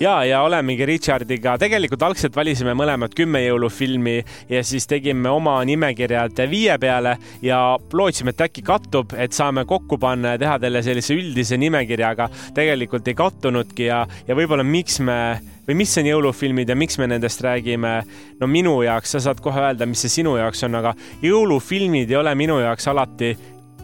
[0.00, 4.16] ja, ja olemegi Richardiga, tegelikult algselt valisime mõlemad kümme jõulufilmi
[4.50, 7.60] ja siis tegime oma nimekirjad viie peale ja
[7.92, 12.28] lootsime, et äkki kattub, et saame kokku panna ja teha teile sellise üldise nimekirja, aga
[12.54, 15.18] tegelikult ei kattunudki ja, ja võib-olla miks me
[15.66, 17.94] või mis on jõulufilmid ja miks me nendest räägime?
[18.40, 22.18] no minu jaoks, sa saad kohe öelda, mis see sinu jaoks on, aga jõulufilmid ei
[22.18, 23.34] ole minu jaoks alati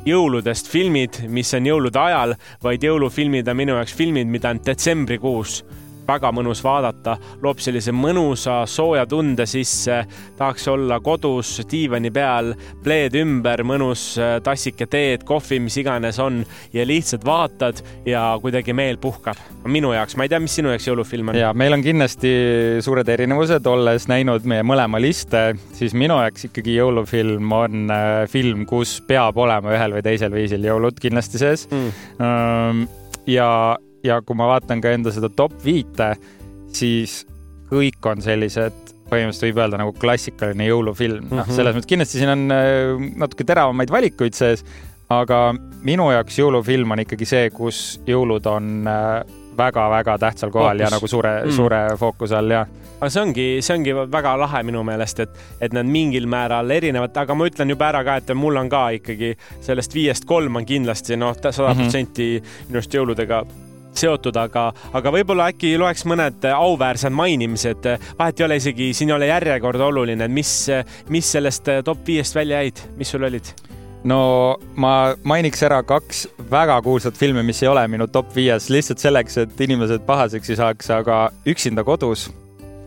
[0.08, 5.60] jõuludest filmid, mis on jõulude ajal, vaid jõulufilmid on minu jaoks filmid, mida on detsembrikuus
[6.08, 10.04] väga mõnus vaadata, loob sellise mõnusa sooja tunde sisse.
[10.38, 12.52] tahaks olla kodus diivani peal,
[12.84, 18.72] pleed ümber, mõnus äh, tassike teed, kohvi, mis iganes on ja lihtsalt vaatad ja kuidagi
[18.72, 19.36] meel puhkab.
[19.68, 21.36] minu jaoks, ma ei tea, mis sinu jaoks jõulufilm on?
[21.38, 22.30] ja meil on kindlasti
[22.84, 28.64] suured erinevused, olles näinud meie mõlema liste, siis minu jaoks ikkagi jõulufilm on äh, film,
[28.68, 32.86] kus peab olema ühel või teisel viisil jõulud kindlasti sees mm.
[33.28, 33.50] ja
[34.04, 36.12] ja kui ma vaatan ka enda seda top viite,
[36.74, 37.22] siis
[37.68, 41.40] kõik on sellised, põhimõtteliselt võib öelda nagu klassikaline jõulufilm mm, -hmm.
[41.40, 41.56] noh, mhm.
[41.56, 44.64] selles mõttes kindlasti siin on äh, natuke teravamaid valikuid sees,
[45.08, 48.84] aga minu jaoks jõulufilm on ikkagi see, kus jõulud on
[49.58, 50.84] väga-väga äh, tähtsal kohal Fookus.
[50.84, 52.66] ja nagu suure mm., suure fookuse all ja.
[53.00, 57.16] aga see ongi, see ongi väga lahe minu meelest, et, et nad mingil määral erinevad,
[57.16, 59.32] aga ma ütlen juba ära ka, et mul on ka ikkagi
[59.64, 62.34] sellest viiest kolm on kindlasti noh, sada protsenti
[62.68, 63.42] minu arust jõuludega
[64.00, 67.88] seotud, aga, aga võib-olla äkki loeks mõned auväärsed mainimised.
[68.18, 70.52] vahet ei ole isegi, siin ei ole järjekord oluline, mis,
[71.08, 73.54] mis sellest top viiest välja jäid, mis sul olid?
[74.08, 74.20] no
[74.78, 79.40] ma mainiks ära kaks väga kuulsat filmi, mis ei ole minu top viies lihtsalt selleks,
[79.42, 82.28] et inimesed pahaseks ei saaks, aga Üksinda kodus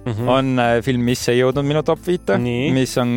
[0.05, 0.29] mm -hmm.
[0.29, 2.37] on äh, film, mis ei jõudnud minu top viite,
[2.73, 3.11] mis on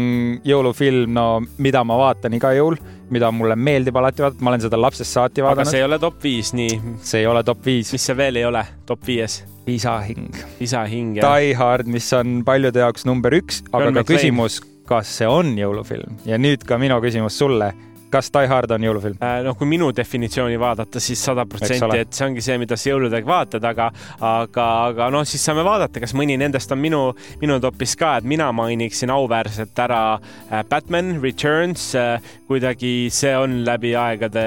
[0.45, 2.77] jõulufilm, no mida ma vaatan iga jõul,
[3.11, 5.65] mida mulle meeldib alati vaadata, ma olen seda lapsest saati vaadanud.
[5.67, 6.81] aga see ei ole top viis, nii?
[7.01, 7.93] see ei ole top viis.
[7.93, 9.45] mis see veel ei ole top viies?
[9.67, 10.29] isahing.
[10.61, 11.39] isahing, jah.
[11.39, 16.21] Die Hard, mis on paljude jaoks number üks, aga ka küsimus, kas see on jõulufilm
[16.29, 17.73] ja nüüd ka minu küsimus sulle
[18.13, 19.19] kas Die Hard on jõulufilm?
[19.23, 22.91] Äh, noh, kui minu definitsiooni vaadata siis, sada protsenti, et see ongi see, mida sa
[22.91, 23.91] jõuludega vaatad, aga,
[24.21, 27.03] aga, aga noh, siis saame vaadata, kas mõni nendest on minu,
[27.43, 31.93] minu topis ka, et mina mainiksin auväärselt ära äh, Batman Returns.
[31.99, 34.45] Äh, kuidagi see on läbi aegade,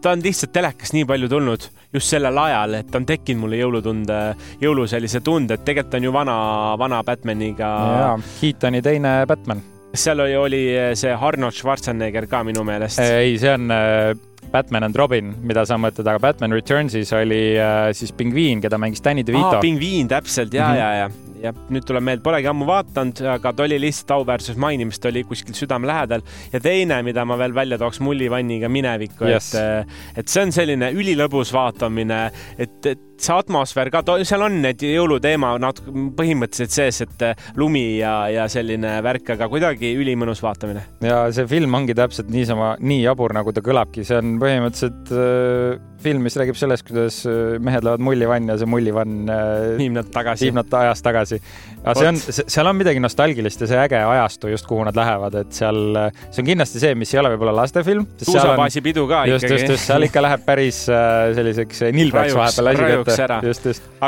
[0.00, 4.18] ta on lihtsalt telekas nii palju tulnud just sellel ajal, et on tekkinud mulle jõulutunde,
[4.62, 6.36] jõulu sellise tunde, et tegelikult on ju vana,
[6.80, 7.72] vana Batmaniga.
[8.02, 9.64] jaa, Keatoni teine Batman
[9.96, 13.00] seal oli, oli eh, see Arnold Schwarzenegger ka minu meelest.
[13.00, 14.14] ei, see on eh,
[14.52, 19.04] Batman and Robin, mida sa mõtled, aga Batman Returnsis oli äh, siis pingviin, keda mängis
[19.04, 19.60] Danny DeVito.
[19.64, 20.78] pingviin, täpselt ja mm, -hmm.
[20.78, 25.04] ja, ja ja nüüd tuleb meelde, polegi ammu vaadanud, aga ta oli lihtsalt auväärsus mainimist,
[25.08, 26.24] oli kuskil südame lähedal.
[26.52, 30.90] ja teine, mida ma veel välja tooks mullivanniga minevikku yes., et, et see on selline
[30.96, 37.24] ülilõbus vaatamine, et, et see atmosfäär ka, seal on need jõuluteema natuke põhimõtteliselt sees, et
[37.24, 40.84] äh, lumi ja, ja selline värk, aga kuidagi ülimõnus vaatamine.
[41.04, 45.78] ja see film ongi täpselt niisama, nii jabur, nagu ta kõlabki, see on põhimõtteliselt äh,
[46.02, 50.10] film, mis räägib sellest, kuidas äh, mehed lähevad mullivanni ja see mullivann äh, viib nad
[50.12, 51.40] tagasi, viib nad ajas tagasi.
[51.82, 52.20] aga see on,
[52.52, 56.22] seal on midagi nostalgilist ja see äge ajastu just, kuhu nad lähevad, et seal, äh,
[56.30, 58.06] see on kindlasti see, mis ei ole võib-olla lastefilm.
[58.22, 59.62] suusabaasi pidu ka just, ikkagi.
[59.62, 63.40] just, just, seal ikka läheb päris äh, selliseks nilbeks vahepeal asi lõpuks ära.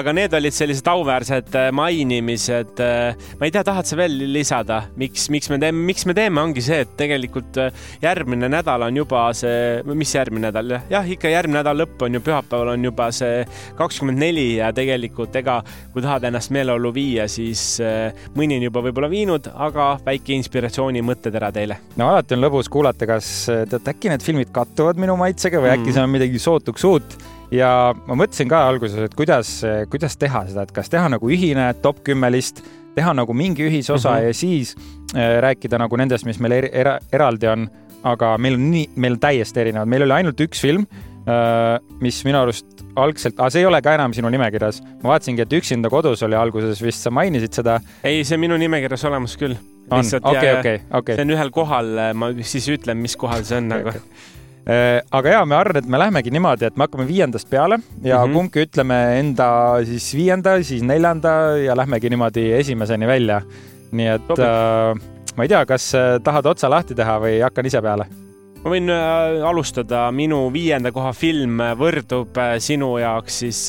[0.02, 2.82] aga need olid sellised auväärsed äh, mainimised.
[2.84, 6.42] Äh, ma ei tea, tahad sa veel lisada, miks, miks me teeme, miks me teeme,
[6.42, 11.32] ongi see, et tegelikult äh, järgmine nädal on juba see, mis järgmine nädal, jah, ikka
[11.32, 13.44] järgmine nädal lõpp on ju, pühapäeval on juba see
[13.78, 15.60] kakskümmend neli ja tegelikult ega
[15.94, 17.78] kui tahad ennast meeleollu viia, siis
[18.36, 21.80] mõni on juba võib-olla viinud, aga väike inspiratsiooni mõttetera teile.
[21.96, 25.80] no alati on lõbus kuulata, kas tead, äkki need filmid kattuvad minu maitsega või mm.
[25.80, 27.18] äkki seal on midagi sootuks uut
[27.54, 27.70] ja
[28.06, 29.52] ma mõtlesin ka alguses, et kuidas,
[29.92, 32.62] kuidas teha seda, et kas teha nagu ühine top kümme list,
[32.98, 34.26] teha nagu mingi ühisosa mm -hmm.
[34.26, 34.76] ja siis
[35.40, 37.68] rääkida nagu nendest, mis meil er, era, eraldi on.
[38.14, 40.86] Aga meil on nii, meil on täiesti erinevad, meil oli ainult üks film
[41.28, 44.80] äh,, mis minu arust algselt, aga see ei ole ka enam sinu nimekirjas.
[45.02, 47.78] ma vaatasingi, et Üksinda kodus oli alguses vist, sa mainisid seda.
[48.02, 49.58] ei, see minu nimekirjas olemas küll.
[49.90, 51.14] on, okei, okei, okei.
[51.14, 54.34] see on ühel kohal, ma siis ütlen, mis kohal see on nagu okay
[54.68, 58.18] Äh, aga ja, ma arvan, et me lähemegi niimoodi, et me hakkame viiendast peale ja
[58.18, 58.34] mm -hmm.
[58.36, 59.46] kumbki ütleme enda
[59.88, 63.40] siis viienda, siis neljanda ja lähmegi niimoodi esimeseni välja.
[63.92, 65.00] nii et äh,
[65.38, 68.08] ma ei tea, kas äh, tahad otsa lahti teha või hakkan ise peale
[68.58, 73.60] ma võin äh, alustada, minu viienda koha film võrdub äh, sinu jaoks siis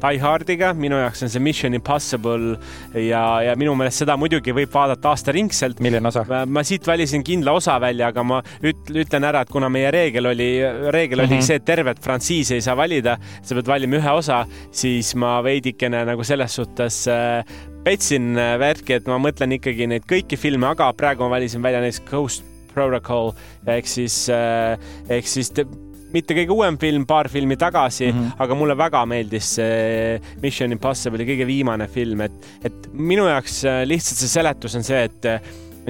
[0.00, 2.54] Die Hardiga, minu jaoks on see Mission Impossible
[2.96, 5.84] ja, ja minu meelest seda muidugi võib vaadata aastaringselt.
[5.84, 6.24] milline osa?
[6.48, 10.32] ma siit valisin kindla osa välja, aga ma üt-, ütlen ära, et kuna meie reegel
[10.32, 10.48] oli,
[10.88, 11.26] reegel mm -hmm.
[11.26, 11.46] oli mhm.
[11.50, 16.06] see, et tervet frantsiisi ei saa valida, sa pead valima ühe osa, siis ma veidikene
[16.08, 17.04] nagu selles suhtes
[17.84, 22.04] petsin värki, et ma mõtlen ikkagi neid kõiki filme, aga praegu ma valisin välja näiteks
[22.10, 23.32] Ghost Protocol
[23.68, 25.64] ehk siis, eh, ehk siis te,
[26.14, 28.42] mitte kõige uuem film, paar filmi tagasi mm, -hmm.
[28.44, 33.82] aga mulle väga meeldis see Mission Impossible'i kõige viimane film, et, et minu jaoks eh,
[33.86, 35.30] lihtsalt see seletus on see, et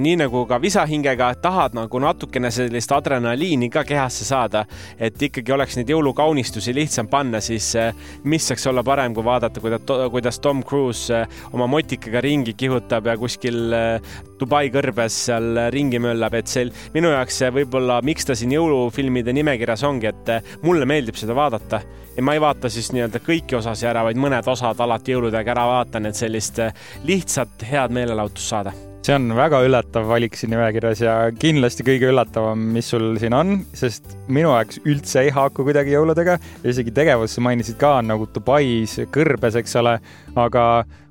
[0.00, 4.64] nii nagu ka visahingega tahad nagu natukene sellist adrenaliini ka kehasse saada,
[4.98, 7.92] et ikkagi oleks neid jõulukaunistusi lihtsam panna, siis eh,
[8.24, 9.62] mis saaks olla parem, kui vaadata,
[10.10, 16.00] kuidas Tom Cruise eh, oma motikaga ringi kihutab ja kuskil eh, Dubai kõrbes seal ringi
[16.00, 21.18] möllab, et see minu jaoks võib-olla, miks ta siin jõulufilmide nimekirjas ongi, et mulle meeldib
[21.20, 21.82] seda vaadata.
[22.16, 25.54] Ja ma ei vaata siis nii-öelda kõiki osasid ära, vaid mõned osad alati jõulude aega
[25.54, 26.62] ära vaatan, et sellist
[27.04, 32.62] lihtsat head meelelahutust saada see on väga üllatav valik siin nimekirjas ja kindlasti kõige üllatavam,
[32.74, 36.36] mis sul siin on, sest minu jaoks üldse ei haaku kuidagi jõuludega
[36.68, 39.96] isegi tegevus sa mainisid ka nagu Dubais, kõrbes, eks ole.
[40.36, 40.64] aga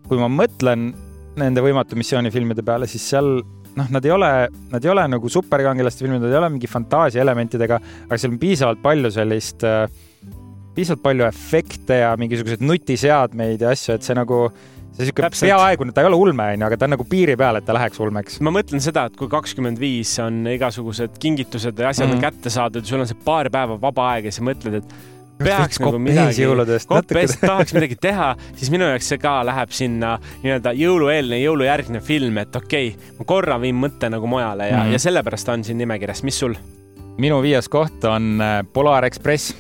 [0.08, 0.92] kui ma mõtlen
[1.40, 3.40] nende Võimatu missiooni filmide peale, siis seal
[3.78, 4.32] noh, nad ei ole,
[4.72, 8.42] nad ei ole nagu superkangelaste filmid, nad ei ole mingi fantaasia elementidega, aga seal on
[8.42, 9.86] piisavalt palju sellist äh,
[10.76, 14.46] piisavalt palju efekte ja mingisuguseid nutiseadmeid ja asju, et see nagu
[15.00, 17.68] see sihuke peaaegu, ta ei ole ulme, onju, aga ta on nagu piiri peal, et
[17.68, 18.40] ta läheks ulmeks.
[18.46, 22.26] ma mõtlen seda, et kui kakskümmend viis on igasugused kingitused ja asjad mm on mhm.
[22.26, 24.94] kätte saadud, sul on see paar päeva vaba aeg ja sa mõtled, et
[25.40, 26.48] peaks nagu midagi,
[26.90, 32.42] kopp-ees tahaks midagi teha, siis minu jaoks see ka läheb sinna nii-öelda jõulueelne, jõulujärgne film,
[32.44, 34.98] et okei okay,, ma korra viin mõtte nagu mujale ja mm, -hmm.
[34.98, 36.58] ja sellepärast on siin nimekirjas, mis sul?
[37.20, 39.56] minu viies koht on äh, Polar Express,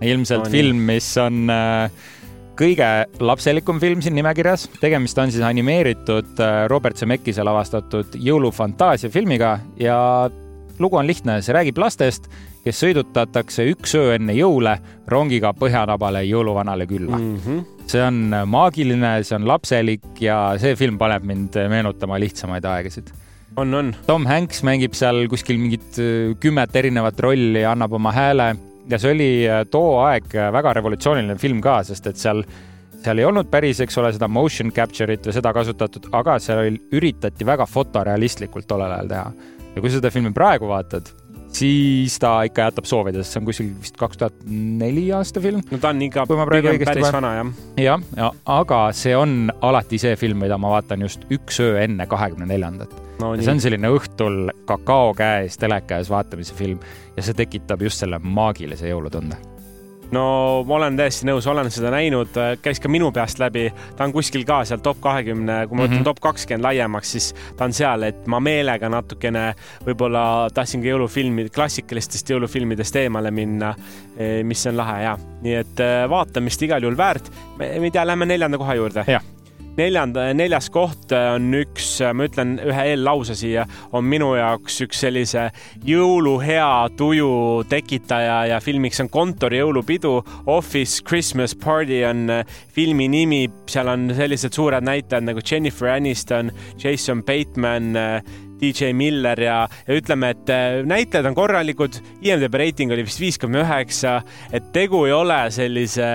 [0.00, 1.90] ilmselt no, film, mis on äh,
[2.58, 2.88] kõige
[3.20, 4.68] lapselikum film siin nimekirjas.
[4.80, 10.30] tegemist on siis animeeritud äh, Robert Zemeckise lavastatud jõulufantaasia filmiga ja
[10.78, 12.28] lugu on lihtne, see räägib lastest,
[12.64, 14.76] kes sõidutatakse üks öö enne jõule
[15.10, 17.36] rongiga Põhjanabale jõuluvanale külla mm.
[17.36, 17.86] -hmm.
[17.86, 23.12] see on maagiline, see on lapselik ja see film paneb mind meenutama lihtsamaid aegasid
[23.56, 23.94] on, on.
[24.06, 28.52] Tom Hanks mängib seal kuskil mingit äh, kümmet erinevat rolli, annab oma hääle
[28.90, 32.42] ja see oli äh, too aeg äh, väga revolutsiooniline film ka, sest et seal,
[33.02, 37.46] seal ei olnud päris, eks ole, seda motion capture'it või seda kasutatud, aga seal üritati
[37.46, 39.58] väga fotorealistlikult tollel ajal teha.
[39.74, 41.12] ja kui sa seda filmi praegu vaatad,
[41.52, 45.62] siis ta ikka jätab soovida, sest see on kuskil vist kaks tuhat neli aasta film.
[45.70, 47.16] no ta on ikka pigem päris vaen.
[47.20, 47.54] vana, jah.
[47.86, 52.08] jah, ja aga see on alati see film, mida ma vaatan just üks öö enne
[52.10, 53.32] kahekümne neljandat no,.
[53.38, 56.82] see on selline õhtul kakao käes, teleka ees vaatamise film
[57.16, 59.40] ja see tekitab just selle maagilise jõulutunde
[60.12, 60.24] no
[60.68, 64.44] ma olen täiesti nõus, olen seda näinud, käis ka minu peast läbi, ta on kuskil
[64.48, 66.08] ka seal top kahekümne, kui ma võtan mm -hmm.
[66.10, 69.46] top kakskümmend laiemaks, siis ta on seal, et ma meelega natukene
[69.86, 73.74] võib-olla tahtsin ka jõulufilmi, klassikalistest jõulufilmidest eemale minna,
[74.16, 77.30] eh, mis on lahe ja nii et eh, vaatamist igal juhul väärt.
[77.58, 79.04] ma ei tea, lähme neljanda koha juurde.
[79.06, 79.22] jah
[79.78, 85.48] neljanda, neljas koht on üks, ma ütlen ühe eellause siia, on minu jaoks üks sellise
[85.86, 87.32] jõuluhea tuju
[87.70, 90.14] tekitaja ja filmiks on Kontori jõulupidu.
[90.52, 92.28] Office Christmas Party on
[92.74, 97.92] filmi nimi, seal on sellised suured näitlejad nagu Jennifer Aniston, Jason Bateman
[98.62, 99.56] DJ Miller ja,
[99.86, 104.20] ja ütleme, et äh, näitlejad on korralikud, IMDB reiting oli vist viis koma üheksa,
[104.54, 106.12] et tegu ei ole sellise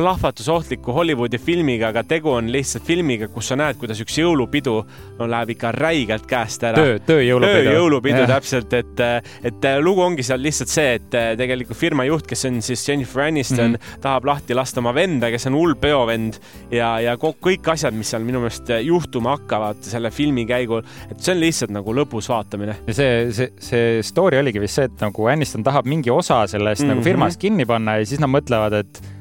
[0.00, 4.76] plahvatusohtliku Hollywoodi filmiga, aga tegu on lihtsalt filmiga, kus sa näed, kuidas üks jõulupidu
[5.18, 6.80] no läheb ikka räigelt käest ära.
[6.80, 7.66] töö, tööjõulupidu.
[7.66, 9.02] tööjõulupidu täpselt, et,
[9.50, 13.74] et lugu ongi seal lihtsalt see, et tegelikult firma juht, kes on siis Jennifer Aniston
[13.74, 14.00] mm, -hmm.
[14.06, 16.40] tahab lahti lasta oma venda, kes on hull peovend
[16.72, 21.36] ja, ja kõik asjad, mis seal minu meelest juhtuma hakkavad selle filmi käigul, et see
[21.36, 22.80] on lihtsalt nagu lõbus vaatamine.
[22.86, 26.82] ja see, see, see story oligi vist see, et nagu Aniston tahab mingi osa sellest
[26.82, 26.94] mm -hmm.
[26.94, 29.19] nagu firmast kinni panna ja siis nad mõtlevad, et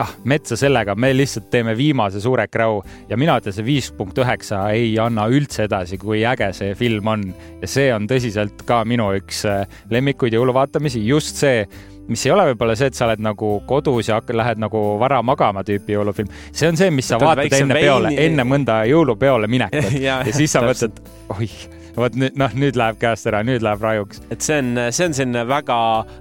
[0.00, 4.18] ah, metsa sellega, me lihtsalt teeme viimase suure kräu ja mina ütlen, see viis punkt
[4.20, 7.28] üheksa ei anna üldse edasi, kui äge see film on.
[7.60, 11.64] ja see on tõsiselt ka minu üks äh, lemmikuid jõuluvaatamisi, just see
[12.10, 15.62] mis ei ole võib-olla see, et sa oled nagu kodus ja lähed nagu vara magama
[15.66, 16.30] tüüpi jõulufilm.
[16.52, 19.92] see on see, mis sa Võtad vaatad enne peole, enne mõnda jõulupeole minekut.
[20.00, 20.96] Ja, ja siis sa mõtled,
[21.34, 21.54] oih,
[21.96, 24.22] vot nüüd noh, nüüd läheb käest ära, nüüd läheb rajuks.
[24.30, 25.78] et see on, see on selline väga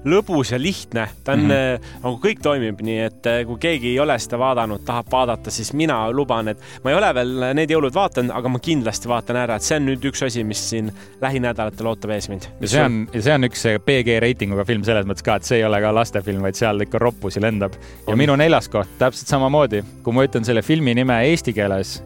[0.10, 1.90] lõbus ja lihtne, ta on mm -hmm.
[2.04, 5.74] nagu kõik toimib nii, et eh, kui keegi ei ole seda vaadanud, tahab vaadata, siis
[5.74, 9.56] mina luban, et ma ei ole veel need jõulud vaadanud, aga ma kindlasti vaatan ära,
[9.56, 12.50] et see on nüüd üks asi, mis siin lähinädalatel ootab ees mind.
[12.62, 15.60] ja see on, ja see on üks PG reitinguga film selles mõttes ka, et see
[15.62, 17.74] ei ole ka lastefilm, vaid seal ikka roppusi lendab.
[18.08, 22.00] ja minu neljas koht täpselt samamoodi, kui ma ütlen selle filmi nime eesti keeles,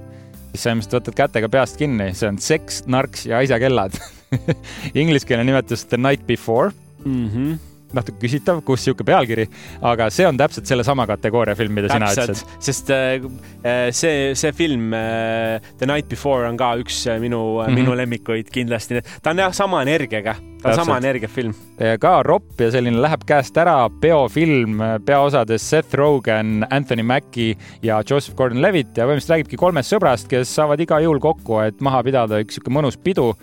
[0.54, 3.98] ilmselt võtad kätega peast kinni, see on Seks, narks ja asjakellad
[5.02, 6.72] Ingliskeelne nimetus The Night Before
[7.06, 7.30] mm.
[7.30, 7.73] -hmm.
[7.94, 9.48] Natuke küsitav, kus sihuke pealkiri,
[9.82, 14.52] aga see on täpselt sellesama kategooria film, mida sina täpselt ütlesid., sest äh, see, see
[14.56, 17.70] film äh, The Night Before on ka üks äh, minu mm, Mhm.
[17.70, 17.80] -hmm.
[17.80, 19.02] minu lemmikuid kindlasti.
[19.22, 21.04] ta on jah sama energiaga, ta on sama Täpselt.
[21.04, 21.54] energiafilm.
[22.00, 28.38] ka ropp ja selline läheb käest ära peofilm peaosades Seth Rogen, Anthony Mackie ja Joseph
[28.38, 32.56] Gordon-Levitt ja põhimõtteliselt räägibki kolmest sõbrast, kes saavad iga jõul kokku, et maha pidada üks
[32.58, 33.34] sihuke mõnus pidu.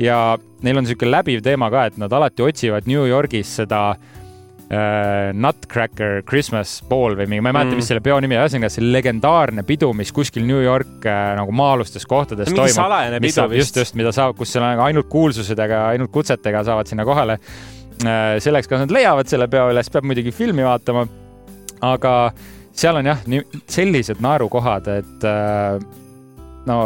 [0.00, 5.32] Ja neil on sihuke läbiv teema ka, et nad alati otsivad New Yorgis seda äh,
[5.36, 7.82] Nutcracker Christmas Ball või mingi, ma ei mäleta Mm.
[7.82, 12.06] mis selle peo nimi ühesõnaga see legendaarne pidu, mis kuskil New York äh, nagu maa-alustes
[12.08, 13.82] kohtades mingi toimub salajane pidu saab just, vist.
[13.84, 17.38] just, mida saab, kus seal on nagu ainult kuulsusedega, ainult kutsetega saavad sinna kohale.
[18.42, 21.04] selleks, kas nad leiavad selle peo üles, peab muidugi filmi vaatama.
[21.82, 22.32] aga
[22.72, 23.20] seal on jah,
[23.70, 25.78] sellised naerukohad, et äh,
[26.66, 26.78] no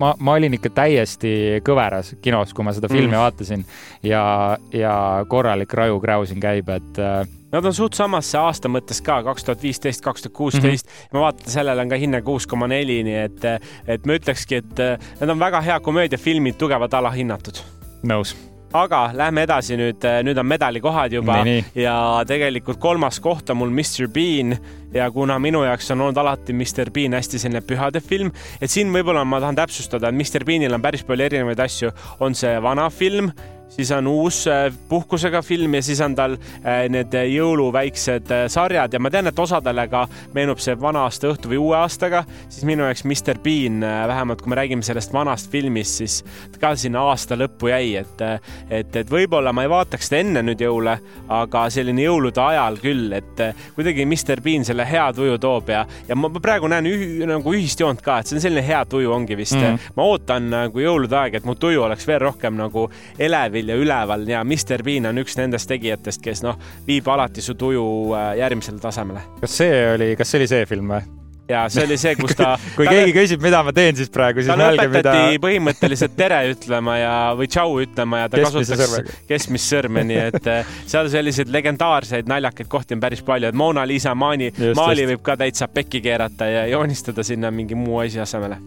[0.00, 3.22] ma, ma olin ikka täiesti kõveras kinos, kui ma seda filmi Mm.
[3.22, 3.64] vaatasin
[4.02, 9.20] ja, ja korralik raju-kräu siin käib, et äh, Nad on suht samasse aasta mõttes ka
[9.24, 10.90] kaks tuhat viisteist, kaks tuhat kuusteist.
[11.14, 13.46] ma vaatan, sellel on ka hinne kuus koma neli, nii et,
[13.86, 17.62] et ma ütlekski, et eh, need on väga hea komöödiafilmid, tugevalt alahinnatud.
[18.02, 18.34] nõus.
[18.74, 21.94] Aga lähme edasi nüüd, nüüd on medalikohad juba Nii, ja
[22.28, 24.56] tegelikult kolmas koht on mul Mr Bean.
[24.94, 28.30] Ja kuna minu jaoks on olnud alati Mr Bean hästi selline pühade film,
[28.62, 31.90] et siin võib-olla ma tahan täpsustada, et Mr Beanil on päris palju erinevaid asju,
[32.24, 33.28] on see vana film,
[33.68, 38.92] siis on uus äh, puhkusega film ja siis on tal äh, need jõuluväiksed äh, sarjad
[38.92, 42.64] ja ma tean, et osadele ka meenub see vana aasta õhtu või uue aastaga, siis
[42.68, 46.16] minu jaoks Mr Bean, vähemalt kui me räägime sellest vanast filmist, siis
[46.60, 48.24] ka sinna aasta lõppu jäi, et,
[48.70, 50.96] et, et võib-olla ma ei vaataks seda enne nüüd jõule,
[51.32, 53.44] aga selline jõulude ajal küll, et
[53.76, 57.80] kuidagi Mr Bean selle hea tuju toob ja, ja ma praegu näen üh, nagu ühist
[57.82, 59.66] joont ka, et see on selline hea tuju ongi vist mm.
[59.66, 59.96] -hmm.
[59.96, 64.26] ma ootan nagu jõulude aeg, et mu tuju oleks veel rohkem nagu elevil ja üleval
[64.28, 68.82] ja Mr Bean on üks nendest tegijatest, kes noh, viib alati su tuju äh, järgmisele
[68.82, 71.16] tasemele kas see oli, kas see oli see film või?
[71.48, 74.58] ja see oli see, kus ta kui keegi küsib, mida ma teen siis praegu, siis
[74.58, 80.04] mõelge, mida põhimõtteliselt tere ütlema ja, või tšau ütlema ja ta Keskmise kasutas keskmist sõrme,
[80.08, 84.50] nii et eh, seal selliseid legendaarseid naljakaid kohti on päris palju, et Mona Lisa maani,
[84.76, 88.58] maali võib ka täitsa pekki keerata ja joonistada sinna mingi muu asja asemele.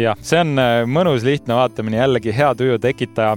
[0.00, 3.36] jah, see on äh, mõnus lihtne vaatamine, jällegi hea tuju tekitaja.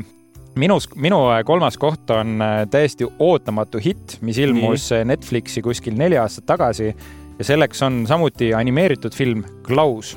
[0.59, 5.07] minus, minu äh, kolmas koht on äh, täiesti ootamatu hitt, mis ilmus Nii.
[5.11, 10.15] Netflixi kuskil neli aastat tagasi ja selleks on samuti animeeritud film Klaus.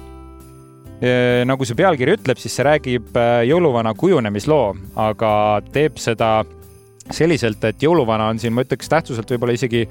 [1.46, 5.30] nagu see pealkiri ütleb, siis see räägib äh, jõuluvana kujunemisloo, aga
[5.70, 6.42] teeb seda
[7.14, 9.84] selliselt, et jõuluvana on siin, ma ütleks tähtsuselt võib-olla isegi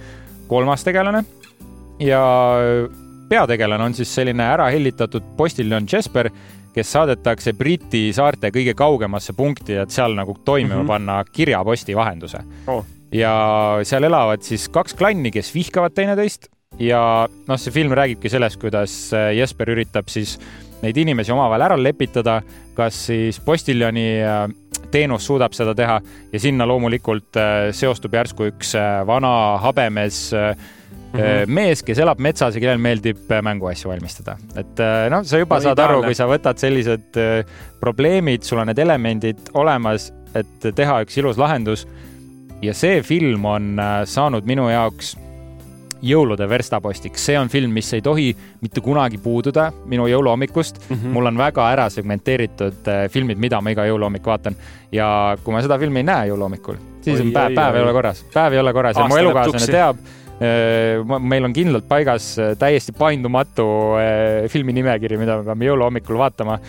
[0.52, 1.24] kolmas tegelane
[2.04, 2.20] ja
[3.30, 6.30] peategelane on siis selline ära hellitatud postiljon Jesper,
[6.78, 10.84] kes saadetakse Briti saarte kõige kaugemasse punkti, et seal nagu toimima mm.
[10.84, 10.94] -hmm.
[10.94, 12.86] panna kirjaposti vahenduse Oh.
[13.12, 18.60] ja seal elavad siis kaks klanni, kes vihkavad teineteist ja noh, see film räägibki sellest,
[18.62, 20.38] kuidas äh, Jesper üritab siis
[20.82, 22.42] neid inimesi omavahel ära lepitada,
[22.78, 24.46] kas siis postiljoni äh,
[24.92, 26.00] teenus suudab seda teha
[26.32, 28.76] ja sinna loomulikult äh, seostub järsku üks
[29.08, 30.54] vana habemes äh,
[31.18, 31.54] -hmm.
[31.60, 34.38] mees, kes elab metsas ja kellel meeldib äh, mänguasju valmistada.
[34.56, 36.08] et äh, noh, sa juba No saad aru, ideaalne.
[36.08, 37.22] kui sa võtad sellised
[37.80, 41.88] probleemid, sul on need elemendid olemas, et teha üks ilus lahendus.
[42.62, 45.16] ja see film on saanud minu jaoks
[46.02, 48.28] jõulude verstapostiks, see on film, mis ei tohi
[48.62, 50.96] mitte kunagi puududa minu jõuluhommikust mm.
[50.96, 51.14] -hmm.
[51.14, 54.56] mul on väga ära segmenteeritud filmid, mida ma iga jõuluhommik vaatan
[54.92, 57.94] ja kui ma seda filmi ei näe jõuluhommikul, siis Oi, on päev, päev ei ole
[57.94, 59.98] korras, päev ei ole korras ja mu elukaaslane teab,
[60.40, 63.66] meil on kindlalt paigas täiesti paindumatu
[64.54, 66.60] filmi nimekiri, mida me peame jõuluhommikul vaatama.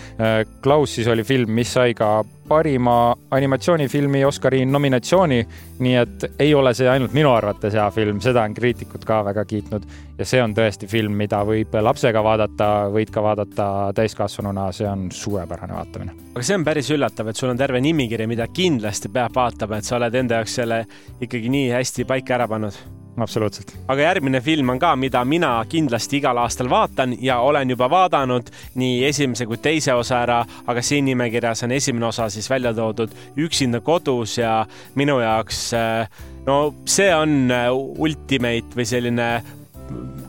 [0.65, 5.47] Klaus siis oli film, mis sai ka parima animatsioonifilmi Oscari nominatsiooni.
[5.79, 9.45] nii et ei ole see ainult minu arvates hea film, seda on kriitikud ka väga
[9.47, 9.85] kiitnud
[10.19, 15.07] ja see on tõesti film, mida võib lapsega vaadata, võid ka vaadata täiskasvanuna, see on
[15.15, 16.19] suurepärane vaatamine.
[16.35, 19.87] aga see on päris üllatav, et sul on terve nimikiri, mida kindlasti peab vaatama, et
[19.87, 20.85] sa oled enda jaoks selle
[21.21, 23.73] ikkagi nii hästi paika ära pannud absoluutselt.
[23.89, 28.51] aga järgmine film on ka, mida mina kindlasti igal aastal vaatan ja olen juba vaadanud
[28.75, 33.15] nii esimese kui teise osa ära, aga siin nimekirjas on esimene osa siis välja toodud
[33.39, 36.09] Üksinda kodus ja minu jaoks äh,
[36.47, 39.29] no see on äh, ultimate või selline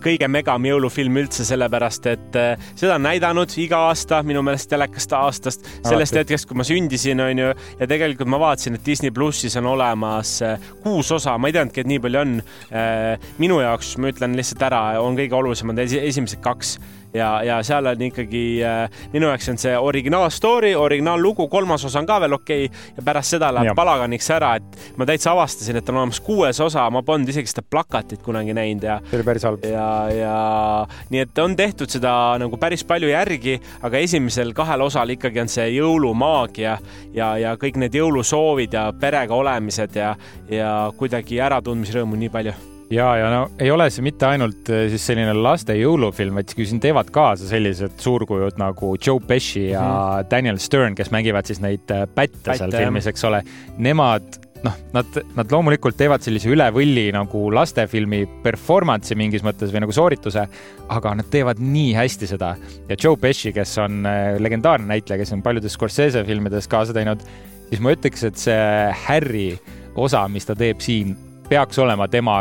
[0.03, 5.15] kõige megam jõulufilm üldse, sellepärast et äh, seda on näidanud iga aasta minu meelest telekast
[5.17, 6.21] aastast, sellest Alati.
[6.23, 10.69] hetkest, kui ma sündisin, onju, ja tegelikult ma vaatasin, et Disney plussis on olemas äh,
[10.83, 12.37] kuus osa, ma ei teadnudki, et nii palju on.
[12.69, 16.77] Äh, minu jaoks, ma ütlen lihtsalt ära, on kõige olulisemad esimesed kaks
[17.13, 22.01] ja, ja seal on ikkagi äh, minu jaoks on see originaal story, originaallugu, kolmas osa
[22.01, 23.75] on ka veel okei okay, ja pärast seda läheb ja.
[23.77, 27.65] palaganiks ära, et ma täitsa avastasin, et on olemas kuues osa, ma polnud isegi seda
[27.65, 28.99] plakatit kunagi näinud ja.
[29.09, 29.65] see oli päris halb.
[29.65, 30.37] ja, ja
[31.09, 35.51] nii et on tehtud seda nagu päris palju järgi, aga esimesel kahel osal ikkagi on
[35.51, 36.77] see jõulumaagia
[37.15, 40.15] ja, ja kõik need jõulusoovid ja perega olemised ja,
[40.51, 45.05] ja kuidagi äratundmisrõõmu nii palju ja, ja no ei ole see mitte ainult äh, siis
[45.11, 50.29] selline laste jõulufilm, vaid siin teevad kaasa sellised suurkujud nagu Joe Pesci ja mm -hmm.
[50.31, 53.43] Daniel Stern, kes mängivad siis neid äh, pätte seal filmis, eks ole.
[53.77, 59.83] Nemad noh, nad, nad loomulikult teevad sellise üle võlli nagu lastefilmi performance'i mingis mõttes või
[59.85, 60.45] nagu soorituse,
[60.89, 62.55] aga nad teevad nii hästi seda.
[62.89, 67.23] ja Joe Pesci, kes on äh, legendaarne näitleja, kes on paljudes Scorsese filmides kaasa teinud,
[67.69, 69.57] siis ma ütleks, et see Harry
[69.95, 71.15] osa, mis ta teeb siin
[71.49, 72.35] peaks olema tema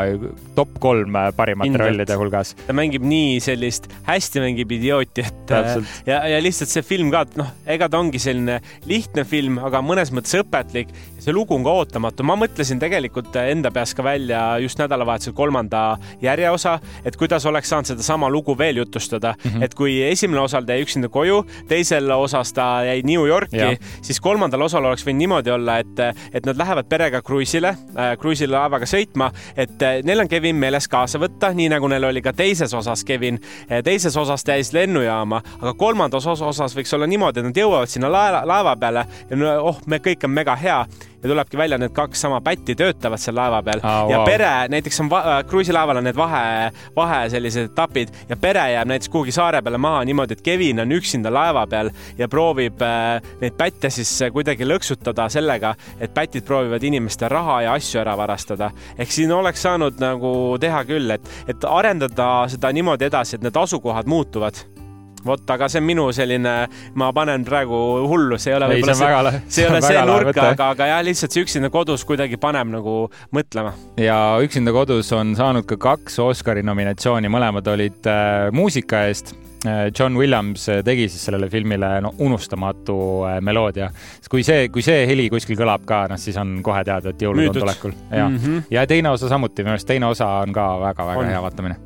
[0.54, 1.84] top kolm parimate Indelt.
[1.84, 2.52] rollide hulgas.
[2.66, 6.08] ta mängib nii sellist, hästi mängib idiooti, et äh, Täpselt.
[6.08, 9.80] ja, ja lihtsalt see film ka, et noh, ega ta ongi selline lihtne film, aga
[9.84, 10.92] mõnes mõttes õpetlik.
[11.18, 15.82] see lugu on ka ootamatu, ma mõtlesin tegelikult enda peas ka välja just nädalavahetusel kolmanda
[16.22, 19.64] järjeosa, et kuidas oleks saanud sedasama lugu veel jutustada mm, -hmm.
[19.64, 24.20] et kui esimene osal ta jäi üksinda koju, teisel osas ta jäi New Yorki, siis
[24.20, 28.97] kolmandal osal oleks võinud niimoodi olla, et, et nad lähevad perega kruiisile äh,, kruiisilaevaga sõitma
[28.98, 32.74] sõitma, et eh, neil on Kevin meeles kaasa võtta, nii nagu neil oli ka teises
[32.74, 33.40] osas Kevin.
[33.68, 37.90] Eh, teises osas ta jäi lennujaama, aga kolmandas osas võiks olla niimoodi, et nad jõuavad
[37.90, 40.82] sinna laeva, laeva peale ja no, oh, me kõik on mega hea
[41.22, 44.26] ja tulebki välja, need kaks sama pätti töötavad seal laeva peal ah, ja wow.
[44.26, 49.10] pere, näiteks on äh, kruiisilaeval on need vahe, vahe sellised etapid ja pere jääb näiteks
[49.12, 53.58] kuhugi saare peale maha niimoodi, et Kevin on üksinda laeva peal ja proovib äh, neid
[53.58, 58.70] pätte siis äh, kuidagi lõksutada sellega, et pätid proovivad inimeste raha ja asju ära varastada.
[58.98, 63.56] ehk siin oleks saanud nagu teha küll, et, et arendada seda niimoodi edasi, et need
[63.56, 64.77] asukohad muutuvad
[65.26, 66.54] vot, aga see on minu selline,
[66.98, 70.70] ma panen praegu hullu, see ei ole võib-olla see, see ei ole see nurk, aga,
[70.74, 72.96] aga jah, lihtsalt see üksinda kodus kuidagi paneb nagu
[73.34, 73.74] mõtlema.
[74.00, 79.34] ja Üksinda kodus on saanud ka kaks Oscari nominatsiooni, mõlemad olid äh, muusika eest
[79.66, 82.98] äh, John Williams äh, tegi siis sellele filmile no unustamatu
[83.28, 83.90] äh, meloodia.
[84.30, 87.50] kui see, kui see heli kuskil kõlab ka, noh siis on kohe teada, et jõulud
[87.50, 87.94] on tulekul.
[88.10, 88.66] ja mm, -hmm.
[88.70, 91.78] ja teine osa samuti, minu arust teine osa on ka väga-väga hea vaatamine.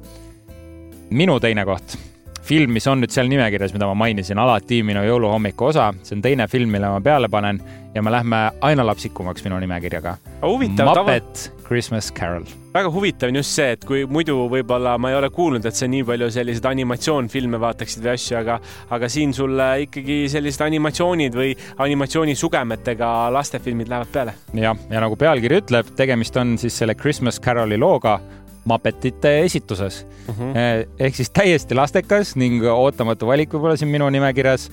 [1.10, 2.11] minu teine koht
[2.42, 6.24] film, mis on nüüd seal nimekirjas, mida ma mainisin, alati minu jõuluhommiku osa, see on
[6.24, 7.60] teine film, mille ma peale panen
[7.94, 10.16] ja me lähme aina lapsikumaks minu nimekirjaga.
[10.42, 11.62] Muppet tava...
[11.72, 12.44] Christmas Carol.
[12.74, 15.86] väga huvitav on just see, et kui muidu võib-olla ma ei ole kuulnud, et sa
[15.88, 18.58] nii palju selliseid animatsioonfilme vaataksid või asju, aga,
[18.96, 24.36] aga siin sulle ikkagi sellised animatsioonid või animatsioonisugemetega lastefilmid lähevad peale.
[24.56, 28.18] jah, ja nagu pealkiri ütleb, tegemist on siis selle Christmas Caroli looga
[28.64, 30.06] Muppetite esituses.
[30.28, 30.42] Mhm.
[30.42, 30.88] -huh.
[30.98, 34.70] ehk siis täiesti lastekas ning ootamatu valik võib-olla siin minu nimekirjas.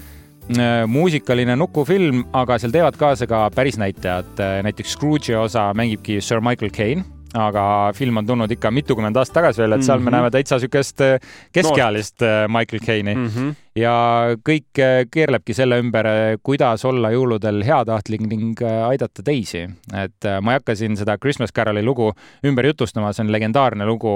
[0.49, 4.39] Eh, muusikaline nukufilm, aga seal teevad kaasa ka päris näitlejad.
[4.39, 7.03] Eh, näiteks Scrooge'i osa mängibki Sir Michael Caine
[7.37, 10.05] aga film on tulnud ikka mitukümmend aastat tagasi veel, et seal mm -hmm.
[10.05, 10.15] me mhm.
[10.15, 11.01] näeme täitsa siukest
[11.53, 12.21] keskealist.
[12.21, 13.27] Äh, Michael Caine'i mm.
[13.27, 13.55] -hmm.
[13.80, 13.95] Ja
[14.45, 16.07] kõik äh, keerlebki selle ümber,
[16.43, 19.65] kuidas olla jõuludel heatahtlik ning aidata teisi.
[19.95, 22.11] et ma ei hakka siin seda Christmas Caroli lugu
[22.45, 24.13] ümber jutustama, see on legendaarne lugu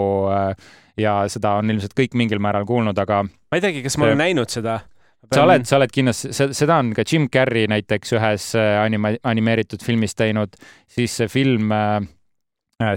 [0.98, 3.24] ja seda on ilmselt kõik mingil määral kuulnud, aga.
[3.24, 4.80] ma ei teagi, kas ma olen näinud seda
[5.34, 10.18] sa oled, sa oled kindlasti, seda on ka Jim Carrey näiteks ühes anima-, animeeritud filmis
[10.20, 10.60] teinud,
[10.92, 12.23] siis see film äh, Äh,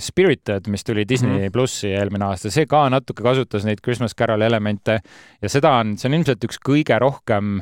[0.03, 1.53] Spirited, mis tuli Disney mm -hmm.
[1.53, 5.01] plussi eelmine aasta, see ka natuke kasutas neid Christmas Caroli elemente
[5.43, 7.61] ja seda on, see on ilmselt üks kõige rohkem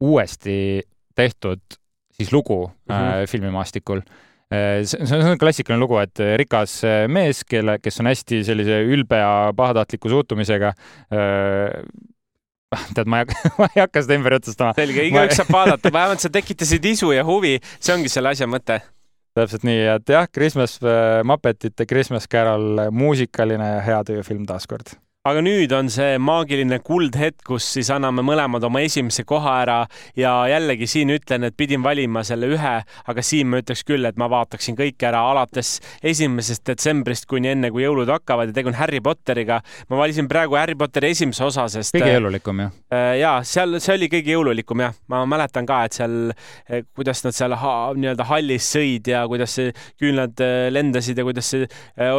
[0.00, 0.82] uuesti
[1.14, 1.60] tehtud
[2.12, 3.22] siis lugu mm -hmm.
[3.22, 4.00] äh, filmimaastikul.
[4.84, 10.08] see on klassikaline lugu, et rikas mees, kelle, kes on hästi sellise ülbe ja pahatahtliku
[10.08, 10.72] suhtumisega
[12.94, 14.74] tead, ma ei hakka, ma ei hakka seda ümber jutustama.
[14.76, 18.80] selge, igaüks saab vaadata, vähemalt sa tekitasid isu ja huvi, see ongi selle asja mõte.
[19.36, 24.96] Täpselt nii, et jah, Christmas, äh, Muppetite Christmas Carol, muusikaline ja hea tööfilm taaskord
[25.26, 29.78] aga nüüd on see maagiline kuldhetk, kus siis anname mõlemad oma esimese koha ära
[30.18, 34.18] ja jällegi siin ütlen, et pidin valima selle ühe, aga siin ma ütleks küll, et
[34.20, 38.78] ma vaataksin kõik ära alates esimesest detsembrist kuni enne, kui jõulud hakkavad ja tegu on
[38.78, 39.60] Harry Potteriga.
[39.90, 41.94] ma valisin praegu Harry Potteri esimese osa, sest.
[41.96, 42.76] kõige jõululikum jah?
[42.92, 46.16] Äh, ja seal, see oli kõige jõululikum jah, ma mäletan ka, et seal,
[46.70, 49.58] äh, kuidas nad seal ha, nii-öelda hallis sõid ja kuidas
[49.98, 52.14] küünlad äh, lendasid ja kuidas see äh,.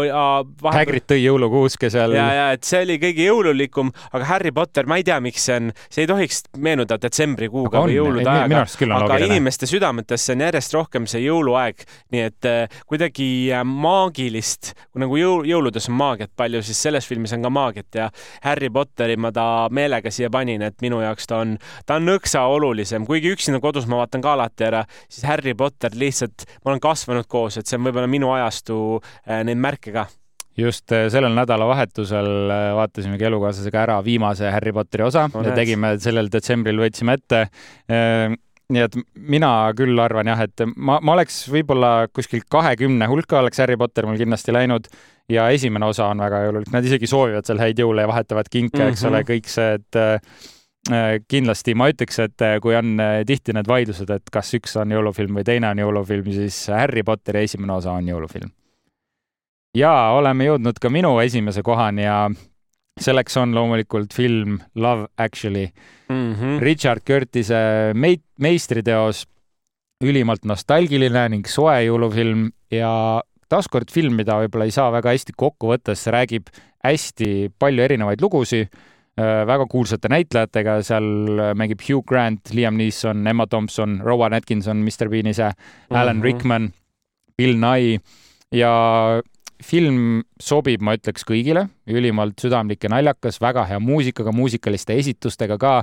[0.78, 2.18] Hagrid tõi jõulukuuske seal.
[2.18, 5.45] ja, ja et see oli oli kõige jõululikum, aga Harry Potter, ma ei tea, miks
[5.47, 9.29] see on, see ei tohiks meenuda detsembrikuuga või jõulude ajaga, aga loogiline.
[9.37, 15.47] inimeste südametesse on järjest rohkem see jõuluaeg, nii et äh, kuidagi äh, maagilist, nagu jõul,
[15.49, 18.09] jõuludes on maagiat palju, siis selles filmis on ka maagiat ja
[18.45, 22.45] Harry Potteri ma ta meelega siia panin, et minu jaoks ta on, ta on nõksa
[22.49, 26.83] olulisem, kuigi üksinda kodus ma vaatan ka alati ära, siis Harry Potter lihtsalt, ma olen
[26.83, 30.07] kasvanud koos, et see on võib-olla minu ajastu äh, neid märke ka
[30.58, 35.93] just äh, sellel nädalavahetusel äh, vaatasimegi elukaaslasega ära viimase Harry Potteri osa no, ja tegime
[36.01, 37.43] sellel detsembril, võtsime ette.
[37.91, 38.34] Äh,
[38.74, 38.97] nii et
[39.30, 44.10] mina küll arvan jah, et ma, ma oleks võib-olla kuskil kahekümne hulka oleks Harry Potter
[44.10, 44.89] mul kindlasti läinud
[45.32, 48.76] ja esimene osa on väga jõululik, nad isegi soovivad seal häid jõule ja vahetavad kinke
[48.76, 48.97] mm, -hmm.
[48.97, 49.30] eks ole, mhm.
[49.32, 54.76] kõik see, et kindlasti ma ütleks, et kui on tihti need vaidlused, et kas üks
[54.80, 58.51] on jõulufilm või teine on jõulufilm, siis Harry Potteri esimene osa on jõulufilm
[59.78, 62.17] ja oleme jõudnud ka minu esimese kohani ja
[63.01, 65.67] selleks on loomulikult film Love Actually
[66.09, 66.34] mm.
[66.34, 66.59] -hmm.
[66.63, 69.25] Richard Curtise meit-, meistriteos,
[70.03, 75.71] ülimalt nostalgiline ning soe jõulufilm ja taaskord film, mida võib-olla ei saa väga hästi kokku
[75.71, 76.49] võtta, sest see räägib
[76.84, 78.67] hästi palju erinevaid lugusid,
[79.17, 81.07] äh, väga kuulsate näitlejatega, seal
[81.55, 85.55] mängib Hugh Grant, Liam Neeson, Emma Thompson, Rowan Atkinson, Mr Bean ise mm,
[85.89, 85.97] -hmm.
[85.97, 86.73] Alan Rickman,
[87.38, 87.99] Bill Nye
[88.51, 88.73] ja
[89.64, 95.74] film sobib, ma ütleks kõigile, ülimalt südamlik ja naljakas, väga hea muusikaga, muusikaliste esitustega ka.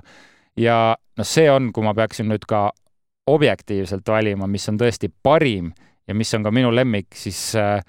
[0.57, 2.69] ja noh, see on, kui ma peaksin nüüd ka
[3.27, 5.73] objektiivselt valima, mis on tõesti parim
[6.07, 7.81] ja mis on ka minu lemmik, siis äh,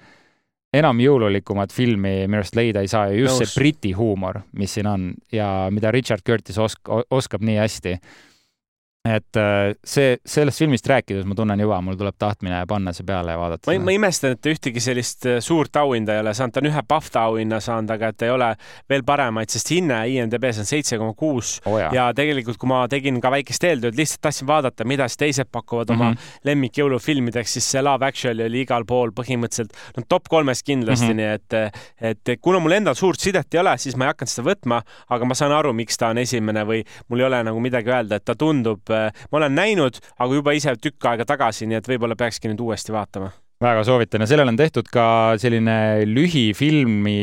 [0.76, 3.52] enam jõululikumat filmi minu arust leida ei saa ja just Nõus.
[3.52, 7.96] see Briti huumor, mis siin on ja mida Richard Curtis osk-, oskab nii hästi
[9.06, 13.34] et äh, see, sellest filmist rääkides ma tunnen juba, mul tuleb tahtmine panna see peale
[13.34, 13.70] ja vaadata.
[13.70, 16.70] ma, ma imestan, et ta ühtegi sellist äh, suurt auhinda ei ole saanud, ta on
[16.70, 18.50] ühe BAFTA auhinna saanud, aga et ei ole
[18.90, 23.20] veel paremaid, sest hinne IMDB-s on seitse koma kuus oh ja tegelikult, kui ma tegin
[23.22, 26.00] ka väikest eeltööd, lihtsalt tahtsin vaadata, mida siis teised pakuvad mm -hmm.
[26.00, 26.34] oma mhm.
[26.50, 31.52] lemmikjõulufilmideks, siis see Love Actually oli igal pool põhimõtteliselt no top kolmes kindlasti mm, -hmm.
[31.52, 34.48] nii et, et kuna mul endal suurt sidet ei ole, siis ma ei hakanud seda
[34.50, 37.90] võtma, aga ma saan aru, miks ta on esimene või mul ei ole nagu midagi
[37.90, 38.90] öelda, et ta tundub
[39.30, 42.94] ma olen näinud, aga juba ise tükk aega tagasi, nii et võib-olla peakski nüüd uuesti
[42.96, 43.32] vaatama
[43.62, 45.06] väga soovitan ja sellel on tehtud ka
[45.40, 47.20] selline lühifilmi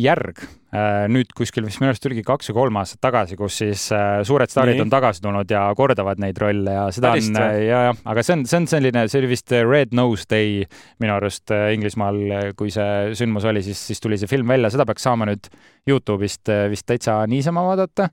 [0.00, 0.42] järg.
[0.70, 4.20] Äh, nüüd kuskil vist minu arust tuligi kaks või kolm aastat tagasi, kus siis äh,
[4.26, 4.84] suured staarid Nii.
[4.84, 8.36] on tagasi tulnud ja kordavad neid rolle ja seda Päris on, ja, ja, aga see
[8.36, 10.60] on, see on selline, see oli vist Red Nose Day
[11.02, 12.20] minu arust Inglismaal,
[12.58, 15.50] kui see sündmus oli, siis, siis tuli see film välja, seda peaks saama nüüd
[15.90, 18.12] Youtube'ist vist täitsa niisama vaadata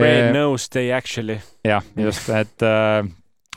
[0.00, 1.40] Red Nose Day actually.
[1.64, 3.06] jah, just, et äh,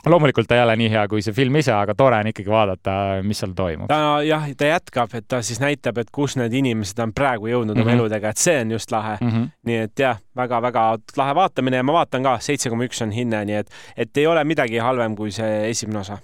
[0.06, 2.94] loomulikult ta ei ole nii hea kui see film ise, aga tore on ikkagi vaadata,
[3.26, 3.88] mis seal toimub.
[3.90, 7.74] ta jah, ta jätkab, et ta siis näitab, et kus need inimesed on praegu jõudnud
[7.74, 7.88] mm -hmm.
[7.88, 8.00] oma mhm.
[8.00, 9.30] eludega, et see on just lahe mm.
[9.30, 9.48] -hmm.
[9.66, 13.10] nii et jah väga,, väga-väga lahe vaatamine ja ma vaatan ka, seitse koma üks on
[13.10, 16.18] hinne, nii et, et ei ole midagi halvem kui see esimene osa.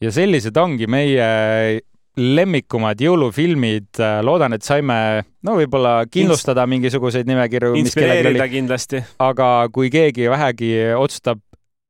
[0.00, 1.80] ja sellised ongi meie
[2.18, 4.98] lemmikumad jõulufilmid, loodan, et saime
[5.46, 7.74] no võib-olla kindlustada mingisuguseid nimekirju.
[7.78, 9.02] inspireerida kindlasti.
[9.22, 11.40] aga kui keegi vähegi otsustab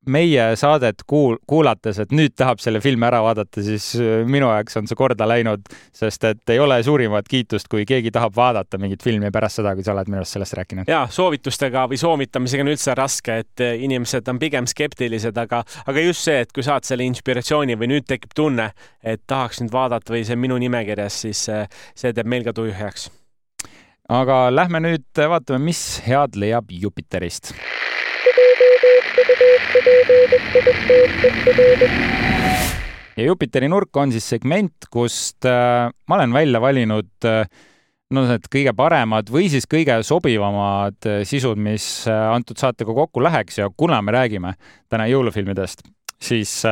[0.09, 4.79] meie saadet kuul-, kuulates, et nüüd tahab selle filmi ära vaadata, siis äh, minu jaoks
[4.81, 9.05] on see korda läinud, sest et ei ole suurimat kiitust, kui keegi tahab vaadata mingit
[9.05, 10.91] filmi pärast seda, kui sa oled minu arust sellest rääkinud.
[10.91, 16.07] ja soovitustega või soomitamisega on üldse raske, et äh, inimesed on pigem skeptilised, aga, aga
[16.07, 18.71] just see, et kui saad selle inspiratsiooni või nüüd tekib tunne,
[19.03, 22.47] et tahaks nüüd vaadata või see on minu nimekirjas, siis see, äh, see teeb meil
[22.47, 23.11] ka tuju heaks.
[24.09, 27.53] aga lähme nüüd vaatame, mis head leiab Jupiterist
[33.19, 37.43] ja Jupiteri nurk on siis segment, kust äh, ma olen välja valinud äh,
[38.15, 43.59] no need kõige paremad või siis kõige sobivamad äh, sisud, mis antud saatega kokku läheks.
[43.61, 44.55] Ja kuna me räägime
[44.89, 45.85] täna jõulufilmidest,
[46.23, 46.63] siis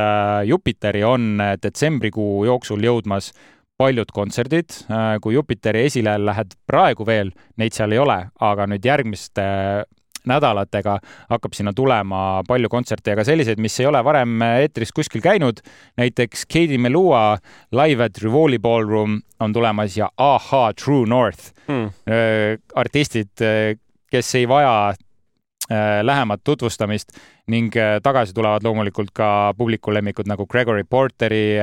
[0.47, 3.33] Jupiteri on detsembrikuu jooksul jõudmas
[3.77, 4.73] paljud kontserdid,
[5.21, 7.29] kui Jupiteri esile lähed praegu veel,
[7.61, 9.45] neid seal ei ole, aga nüüd järgmiste
[10.27, 10.97] nädalatega
[11.29, 15.63] hakkab sinna tulema palju kontserte ja ka selliseid, mis ei ole varem eetris kuskil käinud.
[15.97, 17.37] näiteks Katie Melua
[17.71, 21.51] Live at Rivoli Ballroom on tulemas ja a-ha True North.
[21.67, 21.89] Hmm..
[22.75, 23.33] artistid,
[24.11, 24.93] kes ei vaja
[26.01, 27.09] lähemat tutvustamist
[27.51, 27.73] ning
[28.03, 31.57] tagasi tulevad loomulikult ka publiku lemmikud nagu Gregory Porteri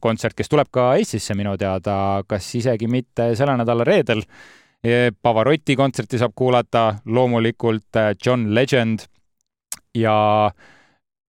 [0.00, 4.24] kontsert, kes tuleb ka Eestisse minu teada, kas isegi mitte selle nädala reedel
[5.22, 9.06] Pavarotti kontserti saab kuulata, loomulikult äh, John Legend
[9.96, 10.50] ja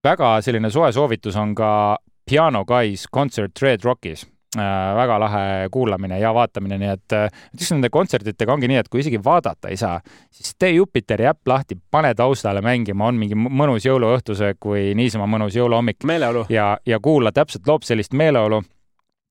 [0.04, 1.98] väga selline soe soovitus on ka
[2.30, 4.24] Piano Guys kontsert Red Rockis
[4.58, 4.96] äh,.
[4.96, 9.04] väga lahe kuulamine ja vaatamine, nii et näiteks äh, nende kontsertidega ongi nii, et kui
[9.04, 10.00] isegi vaadata ei saa,
[10.32, 15.60] siis tee Jupiteri äpp lahti, pane taustale mängima, on mingi mõnus jõuluõhtusöök või niisama mõnus
[15.60, 16.04] jõuluhommik.
[16.50, 18.64] ja, ja kuula, täpselt loob sellist meeleolu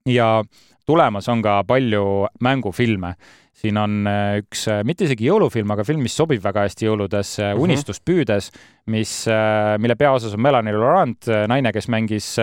[0.08, 0.42] ja
[0.86, 3.14] tulemas on ka palju mängufilme
[3.60, 7.42] siin on äh, üks, äh, mitte isegi jõulufilm, aga film, mis sobib väga hästi jõuludesse
[7.44, 7.64] mm, -hmm.
[7.66, 8.50] Unistust püüdes,
[8.90, 12.36] mis, äh, mille peaosas on Melanie Laurent, naine, kes mängis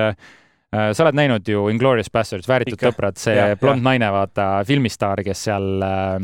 [0.68, 2.90] sa oled näinud ju Inglorious Bastards, Vääritud Ikka.
[2.90, 3.86] tõprad, see ja, blond ja.
[3.86, 6.18] naine, vaata, filmistaar, kes seal äh,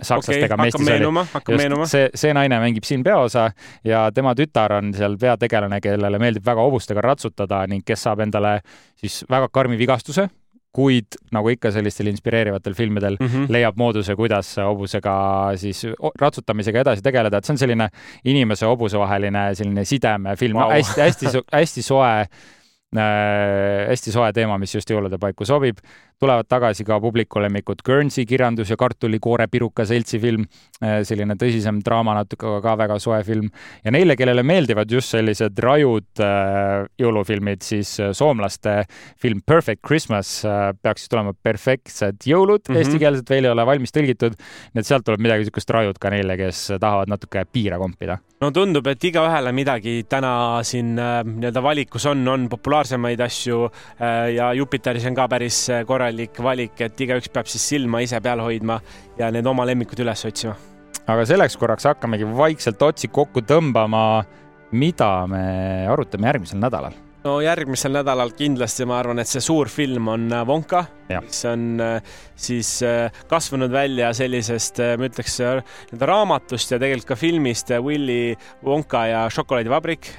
[0.00, 1.88] sakslastega okay, mestis oli.
[1.92, 3.50] see, see naine mängib siin peaosa
[3.84, 8.62] ja tema tütar on seal peategelane, kellele meeldib väga hobustega ratsutada ning kes saab endale
[8.96, 10.30] siis väga karmi vigastuse
[10.72, 13.52] kuid nagu ikka sellistel inspireerivatel filmidel mm -hmm.
[13.52, 15.14] leiab mooduse, kuidas hobusega
[15.60, 15.84] siis
[16.20, 17.88] ratsutamisega edasi tegeleda, et see on selline
[18.24, 20.70] inimese hobuse vaheline selline sidemefilm wow.
[20.70, 22.14] no,, hästi-hästi, hästi soe
[22.96, 25.78] äh,, hästi soe teema, mis just jõulude paiku sobib
[26.22, 30.44] tulevad tagasi ka publiku lemmikud Guernsey kirjandus ja kartulikoore piruka seltsi film,
[30.78, 33.50] äh, selline tõsisem draama natuke, aga ka väga soe film.
[33.84, 38.82] ja neile, kellele meeldivad just sellised rajud äh, jõulufilmid, siis äh, soomlaste
[39.20, 40.30] film Perfect Christmas
[40.82, 42.78] peaks siis tulema perfektsed jõulud mm, -hmm.
[42.78, 44.36] eestikeelselt veel ei ole valmis tõlgitud,
[44.74, 48.50] nii et sealt tuleb midagi niisugust rajut ka neile, kes tahavad natuke piire kompida no
[48.54, 53.64] tundub, et igaühele midagi täna siin nii-öelda valikus on, on populaarsemaid asju
[54.34, 58.40] ja Jupiteris on ka päris korralik korralik valik, et igaüks peab siis silma ise peal
[58.40, 58.80] hoidma
[59.18, 60.54] ja need oma lemmikud üles otsima.
[61.06, 64.24] aga selleks korraks hakkamegi vaikselt otsi kokku tõmbama,
[64.72, 66.92] mida me arutame järgmisel nädalal
[67.24, 70.84] no järgmisel nädalal kindlasti ma arvan, et see suur film on Wonka,
[71.20, 77.12] mis on äh, siis äh, kasvanud välja sellisest, äh, ma ütleks, nii-öelda raamatust ja tegelikult
[77.12, 80.10] ka filmist Willy Wonka ja šokolaadivabrik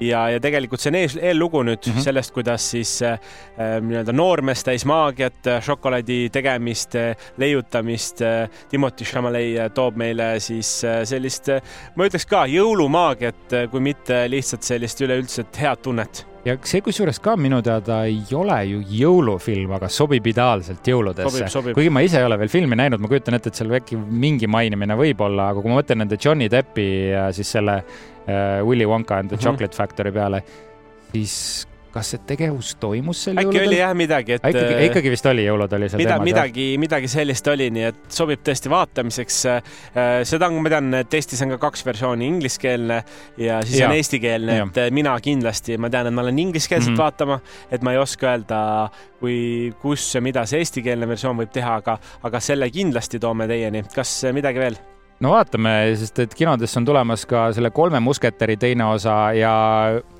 [0.00, 2.04] ja, ja tegelikult see on ees, eellugu nüüd mm -hmm.
[2.04, 3.18] sellest, kuidas siis äh,
[3.58, 6.94] nii-öelda noormees täis maagiat, šokolaadi tegemist,
[7.36, 8.48] leiutamist äh,.
[8.68, 11.48] Timothy Chalamet toob meile siis äh, sellist,
[11.96, 17.34] ma ütleks ka jõulumaagiat, kui mitte lihtsalt sellist üleüldiselt head tunnet ja see kusjuures ka
[17.40, 21.62] minu teada ei ole ju jõulufilm, aga sobib ideaalselt jõuludesse.
[21.76, 24.48] kuigi ma ise ei ole veel filmi näinud, ma kujutan ette, et seal äkki mingi
[24.50, 28.88] mainimine võib olla, aga kui ma mõtlen nende Johnny Deppi ja siis selle uh, Willy
[28.88, 29.44] Wonka and the mm -hmm.
[29.44, 30.42] Chocolate Factory peale,
[31.12, 33.68] siis kas see tegevus toimus sel äkki jõuludel?
[33.70, 36.66] oli jah midagi, et ikkagi, äh, ikkagi vist oli jõulud oli seal mida, teemas, midagi,
[36.80, 39.38] midagi sellist oli, nii et sobib tõesti vaatamiseks.
[39.52, 43.00] Äh, seda, ma tean, et Eestis on ka kaks versiooni, ingliskeelne
[43.40, 43.88] ja siis ja.
[43.88, 47.02] on eestikeelne, et mina kindlasti, ma tean, et ma olen ingliskeelset mm -hmm.
[47.02, 48.60] vaatama, et ma ei oska öelda,
[49.20, 53.84] kui, kus ja mida see eestikeelne versioon võib teha, aga, aga selle kindlasti toome teieni.
[53.94, 54.78] kas midagi veel?
[55.20, 59.54] no vaatame, sest et kinodesse on tulemas ka selle Kolme musketäri teine osa ja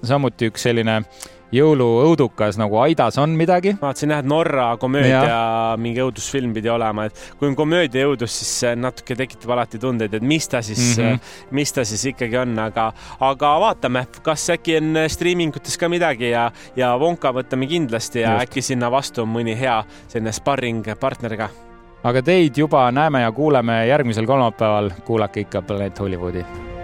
[0.02, 3.74] samuti üks selline äh, jõuluõudukas nagu Aidas on midagi.
[3.80, 5.40] vaatasin jah, et Norra komöödia ja.
[5.80, 10.22] mingi õudusfilm pidi olema, et kui on komöödia õudus, siis natuke tekitab alati tundeid, et
[10.22, 11.50] mis ta siis mm, -hmm.
[11.50, 16.50] mis ta siis ikkagi on, aga, aga vaatame, kas äkki on striimingutes ka midagi ja,
[16.76, 18.42] ja Wonka võtame kindlasti ja Just.
[18.42, 21.48] äkki sinna vastu on mõni hea selline sparring partner ka.
[22.04, 26.77] aga teid juba näeme ja kuuleme järgmisel kolmapäeval, kuulake ikka Planet Hollywoodi